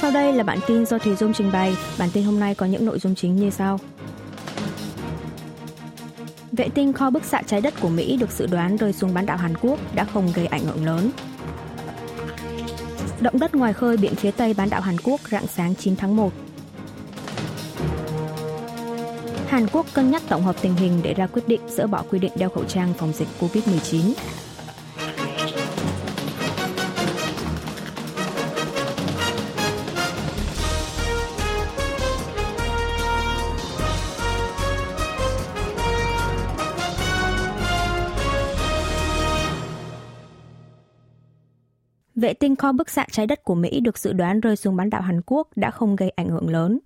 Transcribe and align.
Sau 0.00 0.10
đây 0.10 0.32
là 0.32 0.44
bản 0.44 0.58
tin 0.66 0.86
do 0.86 0.98
Thùy 0.98 1.16
Dung 1.16 1.32
trình 1.32 1.52
bày. 1.52 1.76
Bản 1.98 2.08
tin 2.12 2.24
hôm 2.24 2.40
nay 2.40 2.54
có 2.54 2.66
những 2.66 2.86
nội 2.86 2.98
dung 2.98 3.14
chính 3.14 3.36
như 3.36 3.50
sau. 3.50 3.80
Vệ 6.52 6.68
tinh 6.68 6.92
kho 6.92 7.10
bức 7.10 7.24
xạ 7.24 7.42
trái 7.46 7.60
đất 7.60 7.74
của 7.80 7.88
Mỹ 7.88 8.16
được 8.16 8.30
dự 8.30 8.46
đoán 8.46 8.76
rơi 8.76 8.92
xuống 8.92 9.14
bán 9.14 9.26
đảo 9.26 9.36
Hàn 9.36 9.54
Quốc 9.60 9.78
đã 9.94 10.04
không 10.04 10.32
gây 10.34 10.46
ảnh 10.46 10.64
hưởng 10.64 10.86
lớn. 10.86 11.10
Động 13.20 13.38
đất 13.38 13.54
ngoài 13.54 13.72
khơi 13.72 13.96
biển 13.96 14.14
phía 14.14 14.30
tây 14.30 14.54
bán 14.54 14.70
đảo 14.70 14.80
Hàn 14.80 14.96
Quốc 15.04 15.20
rạng 15.30 15.46
sáng 15.46 15.74
9 15.74 15.96
tháng 15.96 16.16
1. 16.16 16.32
Hàn 19.48 19.66
Quốc 19.72 19.86
cân 19.94 20.10
nhắc 20.10 20.22
tổng 20.28 20.42
hợp 20.42 20.56
tình 20.62 20.74
hình 20.74 21.00
để 21.02 21.14
ra 21.14 21.26
quyết 21.26 21.48
định 21.48 21.60
dỡ 21.68 21.86
bỏ 21.86 22.02
quy 22.10 22.18
định 22.18 22.32
đeo 22.36 22.48
khẩu 22.48 22.64
trang 22.64 22.94
phòng 22.98 23.12
dịch 23.12 23.28
COVID-19. 23.40 24.12
Vệ 42.20 42.34
tinh 42.34 42.56
kho 42.56 42.72
bức 42.72 42.90
xạ 42.90 43.06
trái 43.10 43.26
đất 43.26 43.44
của 43.44 43.54
Mỹ 43.54 43.80
được 43.80 43.98
dự 43.98 44.12
đoán 44.12 44.40
rơi 44.40 44.56
xuống 44.56 44.76
bán 44.76 44.90
đảo 44.90 45.02
Hàn 45.02 45.20
Quốc 45.26 45.48
đã 45.56 45.70
không 45.70 45.96
gây 45.96 46.10
ảnh 46.10 46.28
hưởng 46.28 46.50
lớn. 46.50 46.78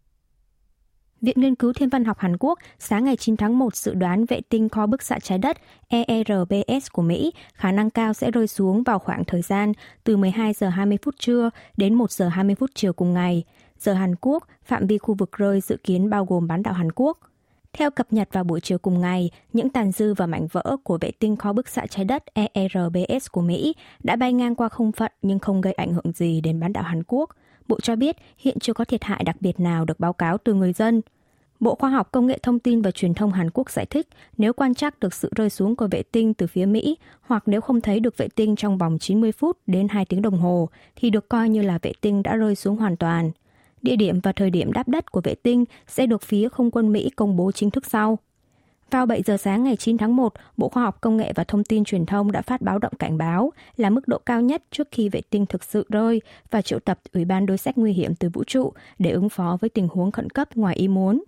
Viện 1.20 1.40
Nghiên 1.40 1.54
cứu 1.54 1.72
Thiên 1.72 1.88
văn 1.88 2.04
học 2.04 2.18
Hàn 2.18 2.36
Quốc 2.40 2.58
sáng 2.78 3.04
ngày 3.04 3.16
9 3.16 3.36
tháng 3.36 3.58
1 3.58 3.76
dự 3.76 3.94
đoán 3.94 4.24
vệ 4.24 4.40
tinh 4.48 4.68
kho 4.68 4.86
bức 4.86 5.02
xạ 5.02 5.18
trái 5.18 5.38
đất 5.38 5.56
ERBS 5.88 6.90
của 6.92 7.02
Mỹ 7.02 7.32
khả 7.54 7.72
năng 7.72 7.90
cao 7.90 8.12
sẽ 8.12 8.30
rơi 8.30 8.46
xuống 8.46 8.82
vào 8.82 8.98
khoảng 8.98 9.24
thời 9.24 9.42
gian 9.42 9.72
từ 10.04 10.16
12 10.16 10.52
giờ 10.52 10.68
20 10.68 10.98
phút 11.02 11.14
trưa 11.18 11.50
đến 11.76 11.94
1 11.94 12.10
giờ 12.10 12.28
20 12.28 12.54
phút 12.54 12.70
chiều 12.74 12.92
cùng 12.92 13.14
ngày. 13.14 13.44
Giờ 13.78 13.94
Hàn 13.94 14.14
Quốc, 14.20 14.46
phạm 14.64 14.86
vi 14.86 14.98
khu 14.98 15.14
vực 15.14 15.32
rơi 15.32 15.60
dự 15.60 15.76
kiến 15.84 16.10
bao 16.10 16.24
gồm 16.24 16.46
bán 16.46 16.62
đảo 16.62 16.74
Hàn 16.74 16.92
Quốc– 16.92 17.18
theo 17.78 17.90
cập 17.90 18.12
nhật 18.12 18.28
vào 18.32 18.44
buổi 18.44 18.60
chiều 18.60 18.78
cùng 18.78 19.00
ngày, 19.00 19.30
những 19.52 19.70
tàn 19.70 19.92
dư 19.92 20.14
và 20.14 20.26
mảnh 20.26 20.46
vỡ 20.46 20.76
của 20.84 20.98
vệ 21.00 21.10
tinh 21.18 21.36
kho 21.36 21.52
bức 21.52 21.68
xạ 21.68 21.86
trái 21.86 22.04
đất 22.04 22.24
ERBS 22.34 23.30
của 23.32 23.40
Mỹ 23.40 23.74
đã 24.02 24.16
bay 24.16 24.32
ngang 24.32 24.54
qua 24.54 24.68
không 24.68 24.92
phận 24.92 25.12
nhưng 25.22 25.38
không 25.38 25.60
gây 25.60 25.72
ảnh 25.72 25.92
hưởng 25.92 26.12
gì 26.14 26.40
đến 26.40 26.60
bán 26.60 26.72
đảo 26.72 26.84
Hàn 26.84 27.02
Quốc. 27.06 27.30
Bộ 27.68 27.80
cho 27.80 27.96
biết 27.96 28.16
hiện 28.38 28.58
chưa 28.58 28.72
có 28.72 28.84
thiệt 28.84 29.04
hại 29.04 29.24
đặc 29.24 29.36
biệt 29.40 29.60
nào 29.60 29.84
được 29.84 30.00
báo 30.00 30.12
cáo 30.12 30.38
từ 30.38 30.54
người 30.54 30.72
dân. 30.72 31.00
Bộ 31.60 31.74
Khoa 31.74 31.90
học 31.90 32.08
Công 32.12 32.26
nghệ 32.26 32.38
Thông 32.42 32.58
tin 32.58 32.82
và 32.82 32.90
Truyền 32.90 33.14
thông 33.14 33.32
Hàn 33.32 33.50
Quốc 33.50 33.70
giải 33.70 33.86
thích 33.86 34.08
nếu 34.38 34.52
quan 34.52 34.74
trắc 34.74 35.00
được 35.00 35.14
sự 35.14 35.30
rơi 35.36 35.50
xuống 35.50 35.76
của 35.76 35.88
vệ 35.90 36.02
tinh 36.02 36.34
từ 36.34 36.46
phía 36.46 36.66
Mỹ 36.66 36.96
hoặc 37.20 37.42
nếu 37.46 37.60
không 37.60 37.80
thấy 37.80 38.00
được 38.00 38.16
vệ 38.16 38.28
tinh 38.28 38.56
trong 38.56 38.78
vòng 38.78 38.98
90 38.98 39.32
phút 39.32 39.58
đến 39.66 39.88
2 39.88 40.04
tiếng 40.04 40.22
đồng 40.22 40.38
hồ 40.38 40.68
thì 40.96 41.10
được 41.10 41.28
coi 41.28 41.48
như 41.48 41.62
là 41.62 41.78
vệ 41.82 41.92
tinh 42.00 42.22
đã 42.22 42.36
rơi 42.36 42.54
xuống 42.54 42.76
hoàn 42.76 42.96
toàn. 42.96 43.30
Địa 43.82 43.96
điểm 43.96 44.20
và 44.20 44.32
thời 44.32 44.50
điểm 44.50 44.72
đáp 44.72 44.88
đất 44.88 45.12
của 45.12 45.20
vệ 45.20 45.34
tinh 45.34 45.64
sẽ 45.86 46.06
được 46.06 46.22
phía 46.22 46.48
không 46.48 46.70
quân 46.70 46.92
Mỹ 46.92 47.10
công 47.16 47.36
bố 47.36 47.52
chính 47.52 47.70
thức 47.70 47.86
sau. 47.86 48.18
Vào 48.90 49.06
7 49.06 49.22
giờ 49.22 49.36
sáng 49.36 49.64
ngày 49.64 49.76
9 49.76 49.98
tháng 49.98 50.16
1, 50.16 50.32
Bộ 50.56 50.68
Khoa 50.68 50.82
học 50.82 51.00
Công 51.00 51.16
nghệ 51.16 51.32
và 51.34 51.44
Thông 51.44 51.64
tin 51.64 51.84
Truyền 51.84 52.06
thông 52.06 52.32
đã 52.32 52.42
phát 52.42 52.62
báo 52.62 52.78
động 52.78 52.92
cảnh 52.98 53.18
báo 53.18 53.52
là 53.76 53.90
mức 53.90 54.08
độ 54.08 54.18
cao 54.26 54.40
nhất 54.40 54.62
trước 54.70 54.88
khi 54.90 55.08
vệ 55.08 55.20
tinh 55.30 55.46
thực 55.46 55.64
sự 55.64 55.86
rơi 55.88 56.20
và 56.50 56.62
triệu 56.62 56.78
tập 56.78 56.98
Ủy 57.12 57.24
ban 57.24 57.46
đối 57.46 57.58
sách 57.58 57.78
nguy 57.78 57.92
hiểm 57.92 58.14
từ 58.14 58.28
vũ 58.28 58.44
trụ 58.44 58.72
để 58.98 59.10
ứng 59.10 59.28
phó 59.28 59.58
với 59.60 59.70
tình 59.70 59.88
huống 59.88 60.10
khẩn 60.10 60.30
cấp 60.30 60.48
ngoài 60.56 60.76
ý 60.76 60.88
muốn. 60.88 61.24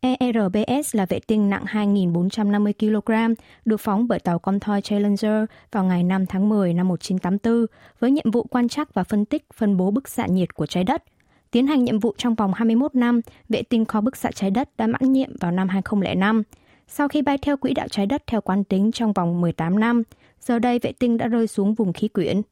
ERBS 0.00 0.96
là 0.96 1.06
vệ 1.06 1.20
tinh 1.26 1.50
nặng 1.50 1.64
2.450 1.64 2.72
kg, 2.78 3.34
được 3.64 3.80
phóng 3.80 4.08
bởi 4.08 4.18
tàu 4.18 4.38
con 4.38 4.60
thoi 4.60 4.82
Challenger 4.82 5.44
vào 5.72 5.84
ngày 5.84 6.02
5 6.02 6.26
tháng 6.26 6.48
10 6.48 6.74
năm 6.74 6.88
1984 6.88 7.66
với 8.00 8.10
nhiệm 8.10 8.30
vụ 8.30 8.42
quan 8.42 8.68
trắc 8.68 8.94
và 8.94 9.04
phân 9.04 9.24
tích 9.24 9.44
phân 9.54 9.76
bố 9.76 9.90
bức 9.90 10.08
xạ 10.08 10.26
nhiệt 10.26 10.54
của 10.54 10.66
trái 10.66 10.84
đất– 10.84 11.04
Tiến 11.54 11.66
hành 11.66 11.84
nhiệm 11.84 11.98
vụ 11.98 12.14
trong 12.18 12.34
vòng 12.34 12.52
21 12.54 12.94
năm, 12.94 13.20
vệ 13.48 13.62
tinh 13.62 13.84
kho 13.84 14.00
bức 14.00 14.16
xạ 14.16 14.30
trái 14.30 14.50
đất 14.50 14.76
đã 14.76 14.86
mãn 14.86 15.12
nhiệm 15.12 15.30
vào 15.40 15.52
năm 15.52 15.68
2005. 15.68 16.42
Sau 16.88 17.08
khi 17.08 17.22
bay 17.22 17.38
theo 17.38 17.56
quỹ 17.56 17.74
đạo 17.74 17.88
trái 17.88 18.06
đất 18.06 18.22
theo 18.26 18.40
quán 18.40 18.64
tính 18.64 18.92
trong 18.92 19.12
vòng 19.12 19.40
18 19.40 19.80
năm, 19.80 20.02
giờ 20.40 20.58
đây 20.58 20.78
vệ 20.78 20.92
tinh 20.92 21.16
đã 21.16 21.28
rơi 21.28 21.46
xuống 21.46 21.74
vùng 21.74 21.92
khí 21.92 22.08
quyển. 22.08 22.42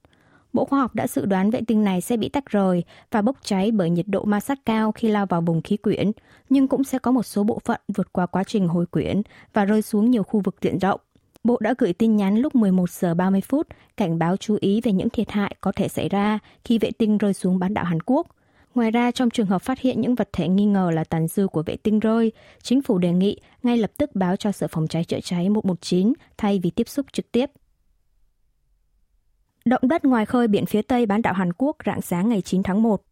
Bộ 0.52 0.64
Khoa 0.64 0.80
học 0.80 0.94
đã 0.94 1.06
dự 1.06 1.24
đoán 1.26 1.50
vệ 1.50 1.60
tinh 1.66 1.84
này 1.84 2.00
sẽ 2.00 2.16
bị 2.16 2.28
tách 2.28 2.46
rời 2.46 2.84
và 3.10 3.22
bốc 3.22 3.36
cháy 3.42 3.70
bởi 3.70 3.90
nhiệt 3.90 4.06
độ 4.08 4.24
ma 4.24 4.40
sát 4.40 4.58
cao 4.64 4.92
khi 4.92 5.08
lao 5.08 5.26
vào 5.26 5.40
vùng 5.40 5.62
khí 5.62 5.76
quyển, 5.76 6.12
nhưng 6.48 6.68
cũng 6.68 6.84
sẽ 6.84 6.98
có 6.98 7.10
một 7.10 7.22
số 7.22 7.44
bộ 7.44 7.58
phận 7.64 7.80
vượt 7.94 8.12
qua 8.12 8.26
quá 8.26 8.44
trình 8.44 8.68
hồi 8.68 8.86
quyển 8.86 9.22
và 9.52 9.64
rơi 9.64 9.82
xuống 9.82 10.10
nhiều 10.10 10.22
khu 10.22 10.40
vực 10.40 10.56
diện 10.60 10.78
rộng. 10.78 11.00
Bộ 11.44 11.58
đã 11.60 11.74
gửi 11.78 11.92
tin 11.92 12.16
nhắn 12.16 12.36
lúc 12.36 12.54
11 12.54 12.90
giờ 12.90 13.14
30 13.14 13.40
phút 13.40 13.66
cảnh 13.96 14.18
báo 14.18 14.36
chú 14.36 14.56
ý 14.60 14.80
về 14.80 14.92
những 14.92 15.10
thiệt 15.10 15.30
hại 15.30 15.56
có 15.60 15.72
thể 15.76 15.88
xảy 15.88 16.08
ra 16.08 16.38
khi 16.64 16.78
vệ 16.78 16.90
tinh 16.90 17.18
rơi 17.18 17.34
xuống 17.34 17.58
bán 17.58 17.74
đảo 17.74 17.84
Hàn 17.84 17.98
Quốc– 18.02 18.26
Ngoài 18.74 18.90
ra, 18.90 19.10
trong 19.10 19.30
trường 19.30 19.46
hợp 19.46 19.62
phát 19.62 19.80
hiện 19.80 20.00
những 20.00 20.14
vật 20.14 20.28
thể 20.32 20.48
nghi 20.48 20.66
ngờ 20.66 20.90
là 20.94 21.04
tàn 21.04 21.28
dư 21.28 21.46
của 21.46 21.62
vệ 21.62 21.76
tinh 21.76 22.00
rơi, 22.00 22.32
chính 22.62 22.82
phủ 22.82 22.98
đề 22.98 23.12
nghị 23.12 23.40
ngay 23.62 23.76
lập 23.76 23.90
tức 23.98 24.10
báo 24.14 24.36
cho 24.36 24.52
Sở 24.52 24.68
Phòng 24.68 24.88
cháy 24.88 25.04
chữa 25.04 25.20
cháy 25.20 25.48
119 25.48 26.12
thay 26.38 26.60
vì 26.62 26.70
tiếp 26.70 26.88
xúc 26.88 27.06
trực 27.12 27.32
tiếp. 27.32 27.50
Động 29.64 29.88
đất 29.88 30.04
ngoài 30.04 30.26
khơi 30.26 30.48
biển 30.48 30.66
phía 30.66 30.82
Tây 30.82 31.06
bán 31.06 31.22
đảo 31.22 31.34
Hàn 31.34 31.52
Quốc 31.52 31.76
rạng 31.86 32.02
sáng 32.02 32.28
ngày 32.28 32.40
9 32.40 32.62
tháng 32.62 32.82
1. 32.82 33.02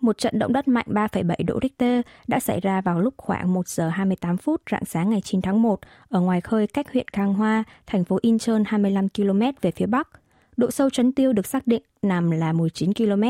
Một 0.00 0.18
trận 0.18 0.38
động 0.38 0.52
đất 0.52 0.68
mạnh 0.68 0.86
3,7 0.88 1.34
độ 1.46 1.58
Richter 1.62 2.00
đã 2.26 2.40
xảy 2.40 2.60
ra 2.60 2.80
vào 2.80 3.00
lúc 3.00 3.14
khoảng 3.16 3.52
1 3.54 3.68
giờ 3.68 3.88
28 3.88 4.36
phút 4.36 4.62
rạng 4.70 4.84
sáng 4.84 5.10
ngày 5.10 5.20
9 5.20 5.42
tháng 5.42 5.62
1 5.62 5.80
ở 6.08 6.20
ngoài 6.20 6.40
khơi 6.40 6.66
cách 6.66 6.92
huyện 6.92 7.08
Khang 7.12 7.34
Hoa, 7.34 7.64
thành 7.86 8.04
phố 8.04 8.18
Incheon 8.22 8.62
25 8.66 9.08
km 9.08 9.40
về 9.60 9.70
phía 9.70 9.86
Bắc. 9.86 10.08
Độ 10.56 10.70
sâu 10.70 10.90
chấn 10.90 11.12
tiêu 11.12 11.32
được 11.32 11.46
xác 11.46 11.66
định 11.66 11.82
nằm 12.02 12.30
là 12.30 12.52
19 12.52 12.94
km. 12.94 13.22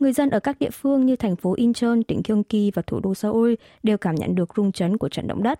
Người 0.00 0.12
dân 0.12 0.30
ở 0.30 0.40
các 0.40 0.58
địa 0.58 0.70
phương 0.70 1.06
như 1.06 1.16
thành 1.16 1.36
phố 1.36 1.54
Incheon, 1.54 2.02
tỉnh 2.08 2.22
Gyeonggi 2.24 2.74
và 2.74 2.82
thủ 2.82 3.00
đô 3.00 3.14
Seoul 3.14 3.54
đều 3.82 3.98
cảm 3.98 4.14
nhận 4.14 4.34
được 4.34 4.52
rung 4.56 4.72
chấn 4.72 4.98
của 4.98 5.08
trận 5.08 5.26
động 5.26 5.42
đất. 5.42 5.58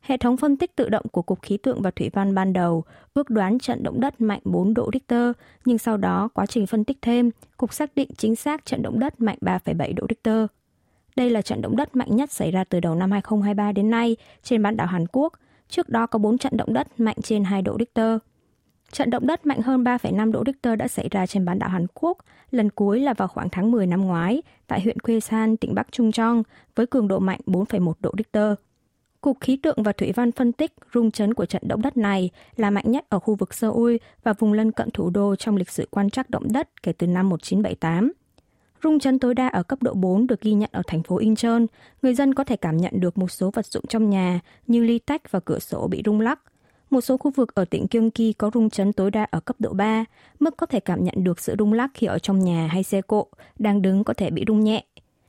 Hệ 0.00 0.16
thống 0.16 0.36
phân 0.36 0.56
tích 0.56 0.76
tự 0.76 0.88
động 0.88 1.04
của 1.12 1.22
Cục 1.22 1.42
Khí 1.42 1.56
tượng 1.56 1.82
và 1.82 1.90
Thủy 1.90 2.10
văn 2.12 2.34
ban 2.34 2.52
đầu 2.52 2.84
ước 3.14 3.30
đoán 3.30 3.58
trận 3.58 3.82
động 3.82 4.00
đất 4.00 4.20
mạnh 4.20 4.40
4 4.44 4.74
độ 4.74 4.90
Richter, 4.92 5.32
nhưng 5.64 5.78
sau 5.78 5.96
đó 5.96 6.28
quá 6.34 6.46
trình 6.46 6.66
phân 6.66 6.84
tích 6.84 6.98
thêm, 7.02 7.30
Cục 7.56 7.72
xác 7.72 7.94
định 7.94 8.08
chính 8.16 8.36
xác 8.36 8.64
trận 8.64 8.82
động 8.82 8.98
đất 8.98 9.20
mạnh 9.20 9.38
3,7 9.40 9.94
độ 9.94 10.06
Richter. 10.08 10.46
Đây 11.16 11.30
là 11.30 11.42
trận 11.42 11.62
động 11.62 11.76
đất 11.76 11.96
mạnh 11.96 12.16
nhất 12.16 12.32
xảy 12.32 12.50
ra 12.50 12.64
từ 12.64 12.80
đầu 12.80 12.94
năm 12.94 13.10
2023 13.10 13.72
đến 13.72 13.90
nay 13.90 14.16
trên 14.42 14.62
bán 14.62 14.76
đảo 14.76 14.86
Hàn 14.86 15.06
Quốc. 15.12 15.32
Trước 15.68 15.88
đó 15.88 16.06
có 16.06 16.18
4 16.18 16.38
trận 16.38 16.56
động 16.56 16.74
đất 16.74 17.00
mạnh 17.00 17.16
trên 17.22 17.44
2 17.44 17.62
độ 17.62 17.76
Richter. 17.78 18.18
Trận 18.92 19.10
động 19.10 19.26
đất 19.26 19.46
mạnh 19.46 19.62
hơn 19.62 19.84
3,5 19.84 20.32
độ 20.32 20.42
Richter 20.46 20.78
đã 20.78 20.88
xảy 20.88 21.08
ra 21.10 21.26
trên 21.26 21.44
bán 21.44 21.58
đảo 21.58 21.68
Hàn 21.68 21.86
Quốc, 21.94 22.18
lần 22.50 22.70
cuối 22.70 23.00
là 23.00 23.14
vào 23.14 23.28
khoảng 23.28 23.48
tháng 23.48 23.70
10 23.70 23.86
năm 23.86 24.00
ngoái, 24.00 24.42
tại 24.66 24.80
huyện 24.80 24.98
Kwesan, 24.98 25.56
tỉnh 25.56 25.74
Bắc 25.74 25.92
Trung 25.92 26.12
Trong, 26.12 26.42
với 26.74 26.86
cường 26.86 27.08
độ 27.08 27.18
mạnh 27.18 27.40
4,1 27.46 27.92
độ 28.00 28.12
Richter. 28.18 28.54
Cục 29.20 29.40
Khí 29.40 29.56
tượng 29.56 29.82
và 29.82 29.92
Thủy 29.92 30.12
văn 30.12 30.32
phân 30.32 30.52
tích 30.52 30.72
rung 30.94 31.10
chấn 31.10 31.34
của 31.34 31.46
trận 31.46 31.62
động 31.66 31.82
đất 31.82 31.96
này 31.96 32.30
là 32.56 32.70
mạnh 32.70 32.90
nhất 32.90 33.04
ở 33.08 33.18
khu 33.18 33.34
vực 33.34 33.54
Seoul 33.54 33.96
và 34.22 34.32
vùng 34.32 34.52
lân 34.52 34.72
cận 34.72 34.90
thủ 34.90 35.10
đô 35.10 35.36
trong 35.36 35.56
lịch 35.56 35.70
sử 35.70 35.88
quan 35.90 36.10
trắc 36.10 36.30
động 36.30 36.52
đất 36.52 36.82
kể 36.82 36.92
từ 36.92 37.06
năm 37.06 37.28
1978. 37.28 38.12
Rung 38.82 38.98
chấn 38.98 39.18
tối 39.18 39.34
đa 39.34 39.48
ở 39.48 39.62
cấp 39.62 39.82
độ 39.82 39.94
4 39.94 40.26
được 40.26 40.40
ghi 40.40 40.52
nhận 40.52 40.70
ở 40.72 40.82
thành 40.86 41.02
phố 41.02 41.16
Incheon. 41.16 41.60
Người 42.02 42.14
dân 42.14 42.34
có 42.34 42.44
thể 42.44 42.56
cảm 42.56 42.76
nhận 42.76 43.00
được 43.00 43.18
một 43.18 43.28
số 43.28 43.50
vật 43.50 43.66
dụng 43.66 43.84
trong 43.88 44.10
nhà 44.10 44.40
như 44.66 44.84
ly 44.84 44.98
tách 44.98 45.30
và 45.30 45.40
cửa 45.40 45.58
sổ 45.58 45.88
bị 45.88 46.02
rung 46.04 46.20
lắc. 46.20 46.40
Một 46.90 47.00
số 47.00 47.16
khu 47.16 47.30
vực 47.30 47.54
ở 47.54 47.64
tỉnh 47.64 47.86
Gyeonggi 47.90 48.32
có 48.38 48.50
rung 48.54 48.70
chấn 48.70 48.92
tối 48.92 49.10
đa 49.10 49.26
ở 49.30 49.40
cấp 49.40 49.56
độ 49.58 49.72
3, 49.72 50.04
mức 50.40 50.56
có 50.56 50.66
thể 50.66 50.80
cảm 50.80 51.04
nhận 51.04 51.14
được 51.16 51.40
sự 51.40 51.54
rung 51.58 51.72
lắc 51.72 51.90
khi 51.94 52.06
ở 52.06 52.18
trong 52.18 52.38
nhà 52.38 52.66
hay 52.66 52.82
xe 52.82 53.02
cộ, 53.02 53.26
đang 53.58 53.82
đứng 53.82 54.04
có 54.04 54.14
thể 54.14 54.30
bị 54.30 54.44
rung 54.46 54.64
nhẹ. 54.64 54.84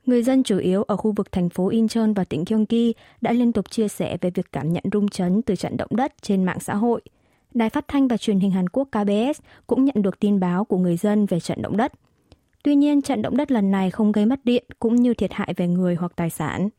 Người 0.06 0.24
dân 0.24 0.44
chủ 0.44 0.58
yếu 0.58 0.84
ở 0.84 0.98
khu 0.98 1.12
vực 1.12 1.32
thành 1.32 1.50
phố 1.50 1.70
Incheon 1.70 2.14
và 2.16 2.24
tỉnh 2.24 2.44
Gyeonggi 2.48 2.92
đã 3.22 3.32
liên 3.32 3.52
tục 3.52 3.72
chia 3.72 3.88
sẻ 3.88 4.18
về 4.22 4.30
việc 4.30 4.52
cảm 4.52 4.74
nhận 4.74 4.84
rung 4.94 5.08
chấn 5.08 5.42
từ 5.42 5.56
trận 5.56 5.78
động 5.78 5.90
đất 5.96 6.14
trên 6.22 6.44
mạng 6.44 6.60
xã 6.60 6.76
hội. 6.76 7.02
Đài 7.54 7.70
phát 7.70 7.88
thanh 7.88 8.08
và 8.08 8.18
truyền 8.18 8.40
hình 8.40 8.52
Hàn 8.52 8.70
Quốc 8.70 8.88
KBS 8.92 9.42
cũng 9.68 9.86
nhận 9.86 10.02
được 10.02 10.20
tin 10.20 10.40
báo 10.40 10.66
của 10.66 10.78
người 10.78 10.98
dân 10.98 11.26
về 11.26 11.40
trận 11.40 11.62
động 11.62 11.78
đất. 11.78 11.94
Tuy 12.64 12.76
nhiên, 12.76 13.02
trận 13.02 13.22
động 13.22 13.38
đất 13.38 13.52
lần 13.52 13.72
này 13.72 13.92
không 13.92 14.12
gây 14.12 14.26
mất 14.26 14.40
điện 14.44 14.64
cũng 14.80 14.96
như 14.96 15.14
thiệt 15.14 15.34
hại 15.34 15.54
về 15.58 15.68
người 15.68 15.96
hoặc 15.96 16.12
tài 16.16 16.30
sản. 16.30 16.70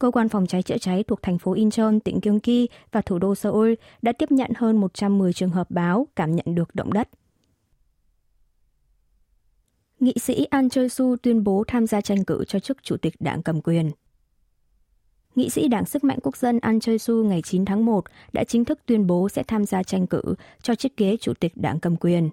Cơ 0.00 0.10
quan 0.10 0.28
phòng 0.28 0.46
cháy 0.46 0.62
chữa 0.62 0.78
cháy 0.78 1.04
thuộc 1.04 1.22
thành 1.22 1.38
phố 1.38 1.52
Incheon, 1.52 1.98
tỉnh 2.04 2.20
Gyeonggi 2.22 2.66
và 2.92 3.00
thủ 3.00 3.18
đô 3.18 3.34
Seoul 3.34 3.72
đã 4.02 4.12
tiếp 4.12 4.32
nhận 4.32 4.50
hơn 4.56 4.76
110 4.76 5.32
trường 5.32 5.50
hợp 5.50 5.70
báo 5.70 6.06
cảm 6.16 6.36
nhận 6.36 6.54
được 6.54 6.74
động 6.74 6.92
đất. 6.92 7.08
Nghị 10.00 10.14
sĩ 10.20 10.44
An 10.44 10.68
Choi-su 10.68 11.16
tuyên 11.16 11.44
bố 11.44 11.64
tham 11.66 11.86
gia 11.86 12.00
tranh 12.00 12.24
cử 12.24 12.44
cho 12.48 12.58
chức 12.58 12.82
chủ 12.82 12.96
tịch 12.96 13.14
đảng 13.20 13.42
cầm 13.42 13.60
quyền. 13.60 13.90
Nghị 15.34 15.50
sĩ 15.50 15.68
Đảng 15.68 15.86
Sức 15.86 16.04
mạnh 16.04 16.18
Quốc 16.22 16.36
dân 16.36 16.58
An 16.60 16.78
Choi-su 16.78 17.24
ngày 17.24 17.42
9 17.42 17.64
tháng 17.64 17.84
1 17.84 18.04
đã 18.32 18.44
chính 18.44 18.64
thức 18.64 18.80
tuyên 18.86 19.06
bố 19.06 19.28
sẽ 19.28 19.42
tham 19.42 19.64
gia 19.64 19.82
tranh 19.82 20.06
cử 20.06 20.22
cho 20.62 20.74
chiếc 20.74 20.96
ghế 20.96 21.16
chủ 21.20 21.34
tịch 21.34 21.52
đảng 21.56 21.80
cầm 21.80 21.96
quyền. 21.96 22.30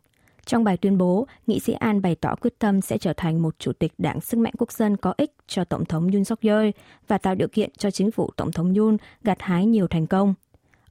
Trong 0.47 0.63
bài 0.63 0.77
tuyên 0.77 0.97
bố, 0.97 1.27
nghị 1.47 1.59
sĩ 1.59 1.73
An 1.73 2.01
bày 2.01 2.15
tỏ 2.15 2.35
quyết 2.35 2.59
tâm 2.59 2.81
sẽ 2.81 2.97
trở 2.97 3.13
thành 3.13 3.41
một 3.41 3.55
chủ 3.59 3.71
tịch 3.73 3.93
đảng 3.97 4.21
sức 4.21 4.37
mạnh 4.37 4.53
quốc 4.57 4.71
dân 4.71 4.97
có 4.97 5.13
ích 5.17 5.31
cho 5.47 5.63
Tổng 5.63 5.85
thống 5.85 6.11
Yoon 6.11 6.23
suk 6.23 6.41
yeol 6.41 6.69
và 7.07 7.17
tạo 7.17 7.35
điều 7.35 7.47
kiện 7.47 7.69
cho 7.77 7.91
chính 7.91 8.11
phủ 8.11 8.29
Tổng 8.35 8.51
thống 8.51 8.73
Yoon 8.73 8.97
gặt 9.23 9.37
hái 9.41 9.65
nhiều 9.65 9.87
thành 9.87 10.07
công. 10.07 10.33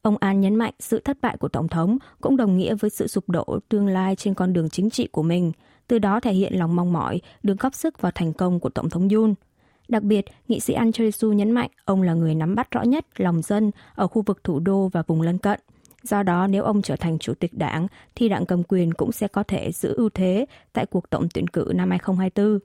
Ông 0.03 0.17
An 0.21 0.41
nhấn 0.41 0.55
mạnh 0.55 0.75
sự 0.81 1.01
thất 1.01 1.19
bại 1.21 1.37
của 1.37 1.49
Tổng 1.49 1.69
thống 1.69 1.99
cũng 2.21 2.37
đồng 2.37 2.57
nghĩa 2.57 2.75
với 2.75 2.91
sự 2.91 3.07
sụp 3.07 3.29
đổ 3.29 3.59
tương 3.69 3.87
lai 3.87 4.17
trên 4.17 4.35
con 4.35 4.53
đường 4.53 4.71
chính 4.71 4.91
trị 4.91 5.07
của 5.07 5.23
mình. 5.23 5.53
từ 5.89 5.99
đó 5.99 6.21
thể 6.21 6.33
hiện 6.33 6.59
lòng 6.59 6.77
mong 6.77 6.93
mỏi 6.93 7.21
được 7.43 7.59
góp 7.59 7.75
sức 7.75 8.01
vào 8.01 8.13
thành 8.15 8.33
công 8.33 8.61
của 8.61 8.69
Tổng 8.69 8.91
thống 8.91 9.09
Yoon. 9.09 9.35
Đặc 9.89 10.03
biệt, 10.03 10.25
nghị 10.49 10.61
sĩ 10.61 10.75
An 10.75 10.91
Choi-su 10.91 11.33
nhấn 11.33 11.51
mạnh 11.51 11.71
ông 11.85 12.03
là 12.03 12.15
người 12.15 12.35
nắm 12.35 12.55
bắt 12.55 12.71
rõ 12.71 12.83
nhất 12.83 13.07
lòng 13.17 13.43
dân 13.43 13.71
ở 13.95 14.07
khu 14.07 14.23
vực 14.23 14.45
thủ 14.45 14.61
đô 14.61 14.89
và 14.89 15.03
vùng 15.07 15.23
lân 15.23 15.39
cận. 15.39 15.61
Do 16.07 16.23
đó, 16.23 16.47
nếu 16.47 16.63
ông 16.63 16.83
trở 16.83 16.97
thành 16.97 17.19
chủ 17.19 17.35
tịch 17.35 17.55
đảng, 17.55 17.87
thì 18.15 18.29
đảng 18.29 18.47
cầm 18.47 18.63
quyền 18.63 18.95
cũng 18.95 19.13
sẽ 19.13 19.29
có 19.29 19.43
thể 19.43 19.73
giữ 19.73 19.95
ưu 19.97 20.09
thế 20.09 20.47
tại 20.73 20.87
cuộc 20.87 21.11
tổng 21.11 21.29
tuyển 21.35 21.49
cử 21.49 21.73
năm 21.75 21.91
2024. 21.91 22.59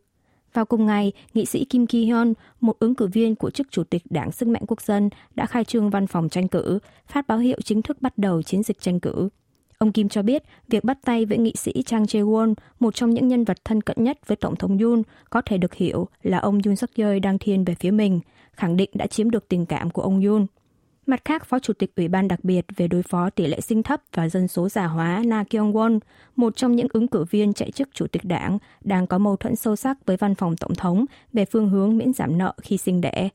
Vào 0.54 0.66
cùng 0.66 0.86
ngày, 0.86 1.12
nghị 1.34 1.46
sĩ 1.46 1.66
Kim 1.66 1.86
Ki-hyun, 1.86 2.34
một 2.62 2.80
ứng 2.80 2.96
cử 2.96 3.08
viên 3.08 3.36
của 3.36 3.50
chức 3.50 3.68
chủ 3.72 3.84
tịch 3.84 4.04
Đảng 4.10 4.32
Sức 4.32 4.48
mạnh 4.48 4.64
Quốc 4.68 4.82
dân, 4.82 5.10
đã 5.36 5.46
khai 5.46 5.64
trương 5.64 5.90
văn 5.90 6.08
phòng 6.08 6.30
tranh 6.30 6.48
cử, 6.48 6.80
phát 7.08 7.28
báo 7.28 7.38
hiệu 7.38 7.58
chính 7.64 7.82
thức 7.82 8.02
bắt 8.02 8.18
đầu 8.18 8.42
chiến 8.42 8.64
dịch 8.64 8.80
tranh 8.80 9.00
cử. 9.00 9.30
Ông 9.78 9.92
Kim 9.92 10.10
cho 10.10 10.22
biết, 10.22 10.44
việc 10.68 10.84
bắt 10.84 10.98
tay 11.06 11.26
với 11.26 11.38
nghị 11.38 11.54
sĩ 11.56 11.84
Chang 11.86 12.04
Jae-won, 12.04 12.54
một 12.80 12.96
trong 12.96 13.10
những 13.10 13.28
nhân 13.28 13.44
vật 13.44 13.58
thân 13.66 13.82
cận 13.82 14.04
nhất 14.04 14.18
với 14.28 14.38
Tổng 14.38 14.56
thống 14.56 14.78
Yoon, 14.78 15.02
có 15.30 15.42
thể 15.42 15.58
được 15.58 15.74
hiểu 15.74 16.08
là 16.24 16.38
ông 16.38 16.60
Yoon 16.66 16.76
suk 16.76 16.90
yeol 16.96 17.20
đang 17.20 17.38
thiên 17.38 17.64
về 17.64 17.76
phía 17.76 17.92
mình, 17.92 18.20
khẳng 18.54 18.78
định 18.78 18.90
đã 18.94 19.08
chiếm 19.08 19.30
được 19.30 19.48
tình 19.48 19.66
cảm 19.66 19.90
của 19.90 20.02
ông 20.02 20.22
Yoon. 20.26 20.46
Mặt 21.06 21.22
khác, 21.26 21.46
Phó 21.46 21.60
Chủ 21.60 21.74
tịch 21.74 21.96
Ủy 21.96 22.08
ban 22.08 22.28
đặc 22.28 22.44
biệt 22.44 22.66
về 22.76 22.88
đối 22.88 23.04
phó 23.04 23.30
tỷ 23.30 23.48
lệ 23.48 23.62
sinh 23.62 23.84
thấp 23.84 24.02
và 24.14 24.30
dân 24.30 24.48
số 24.48 24.70
già 24.70 24.86
hóa 24.86 25.22
Na 25.26 25.44
Kyung 25.44 25.74
Won, 25.74 26.00
một 26.36 26.56
trong 26.56 26.76
những 26.76 26.88
ứng 26.94 27.08
cử 27.08 27.24
viên 27.24 27.54
chạy 27.54 27.72
chức 27.72 27.90
Chủ 27.94 28.08
tịch 28.08 28.26
Đảng, 28.26 28.58
đang 28.82 29.08
có 29.08 29.18
mâu 29.18 29.36
thuẫn 29.36 29.56
sâu 29.56 29.76
sắc 29.76 29.98
với 30.06 30.18
văn 30.18 30.36
phòng 30.36 30.56
Tổng 30.56 30.76
thống 30.76 31.06
về 31.34 31.46
phương 31.46 31.70
hướng 31.70 31.98
miễn 31.98 32.14
giảm 32.14 32.38
nợ 32.38 32.54
khi 32.62 32.78
sinh 32.78 33.02
đẻ. 33.02 33.30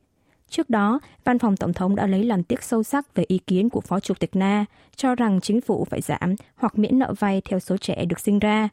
Trước 0.48 0.70
đó, 0.70 1.00
Văn 1.24 1.38
phòng 1.38 1.56
Tổng 1.56 1.72
thống 1.72 1.96
đã 1.96 2.06
lấy 2.06 2.24
làm 2.24 2.42
tiếc 2.42 2.62
sâu 2.62 2.82
sắc 2.82 3.14
về 3.14 3.24
ý 3.28 3.38
kiến 3.38 3.68
của 3.70 3.80
Phó 3.80 4.00
Chủ 4.00 4.14
tịch 4.14 4.36
Na, 4.36 4.64
cho 4.96 5.14
rằng 5.14 5.40
chính 5.40 5.60
phủ 5.60 5.84
phải 5.84 6.00
giảm 6.00 6.34
hoặc 6.56 6.78
miễn 6.78 6.98
nợ 6.98 7.14
vay 7.18 7.40
theo 7.40 7.60
số 7.60 7.76
trẻ 7.76 8.04
được 8.04 8.20
sinh 8.20 8.38
ra. 8.38 8.68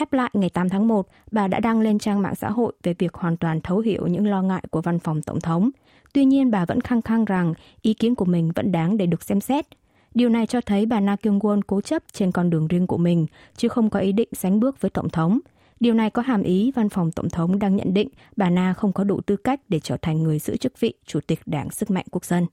Đáp 0.00 0.12
lại 0.12 0.30
ngày 0.32 0.50
8 0.50 0.68
tháng 0.68 0.88
1, 0.88 1.08
bà 1.30 1.48
đã 1.48 1.60
đăng 1.60 1.80
lên 1.80 1.98
trang 1.98 2.22
mạng 2.22 2.34
xã 2.34 2.50
hội 2.50 2.72
về 2.82 2.94
việc 2.98 3.14
hoàn 3.14 3.36
toàn 3.36 3.60
thấu 3.60 3.78
hiểu 3.78 4.06
những 4.06 4.26
lo 4.26 4.42
ngại 4.42 4.62
của 4.70 4.82
Văn 4.82 4.98
phòng 4.98 5.22
Tổng 5.22 5.40
thống. 5.40 5.70
Tuy 6.12 6.24
nhiên, 6.24 6.50
bà 6.50 6.64
vẫn 6.64 6.80
khăng 6.80 7.02
khăng 7.02 7.24
rằng 7.24 7.54
ý 7.82 7.94
kiến 7.94 8.14
của 8.14 8.24
mình 8.24 8.50
vẫn 8.54 8.72
đáng 8.72 8.96
để 8.96 9.06
được 9.06 9.22
xem 9.22 9.40
xét. 9.40 9.66
Điều 10.14 10.28
này 10.28 10.46
cho 10.46 10.60
thấy 10.60 10.86
bà 10.86 11.00
Na 11.00 11.16
Kyung 11.16 11.38
Won 11.38 11.60
cố 11.66 11.80
chấp 11.80 12.02
trên 12.12 12.32
con 12.32 12.50
đường 12.50 12.68
riêng 12.68 12.86
của 12.86 12.98
mình, 12.98 13.26
chứ 13.56 13.68
không 13.68 13.90
có 13.90 14.00
ý 14.00 14.12
định 14.12 14.28
sánh 14.32 14.60
bước 14.60 14.80
với 14.80 14.90
Tổng 14.90 15.08
thống– 15.08 15.38
Điều 15.80 15.94
này 15.94 16.10
có 16.10 16.22
hàm 16.22 16.42
ý 16.42 16.72
văn 16.74 16.88
phòng 16.88 17.12
tổng 17.12 17.30
thống 17.30 17.58
đang 17.58 17.76
nhận 17.76 17.94
định 17.94 18.08
bà 18.36 18.50
Na 18.50 18.74
không 18.74 18.92
có 18.92 19.04
đủ 19.04 19.20
tư 19.20 19.36
cách 19.36 19.60
để 19.68 19.80
trở 19.80 19.96
thành 20.02 20.22
người 20.22 20.38
giữ 20.38 20.56
chức 20.56 20.80
vị 20.80 20.94
chủ 21.06 21.20
tịch 21.26 21.40
Đảng 21.46 21.70
Sức 21.70 21.90
mạnh 21.90 22.06
Quốc 22.10 22.24
dân. 22.24 22.46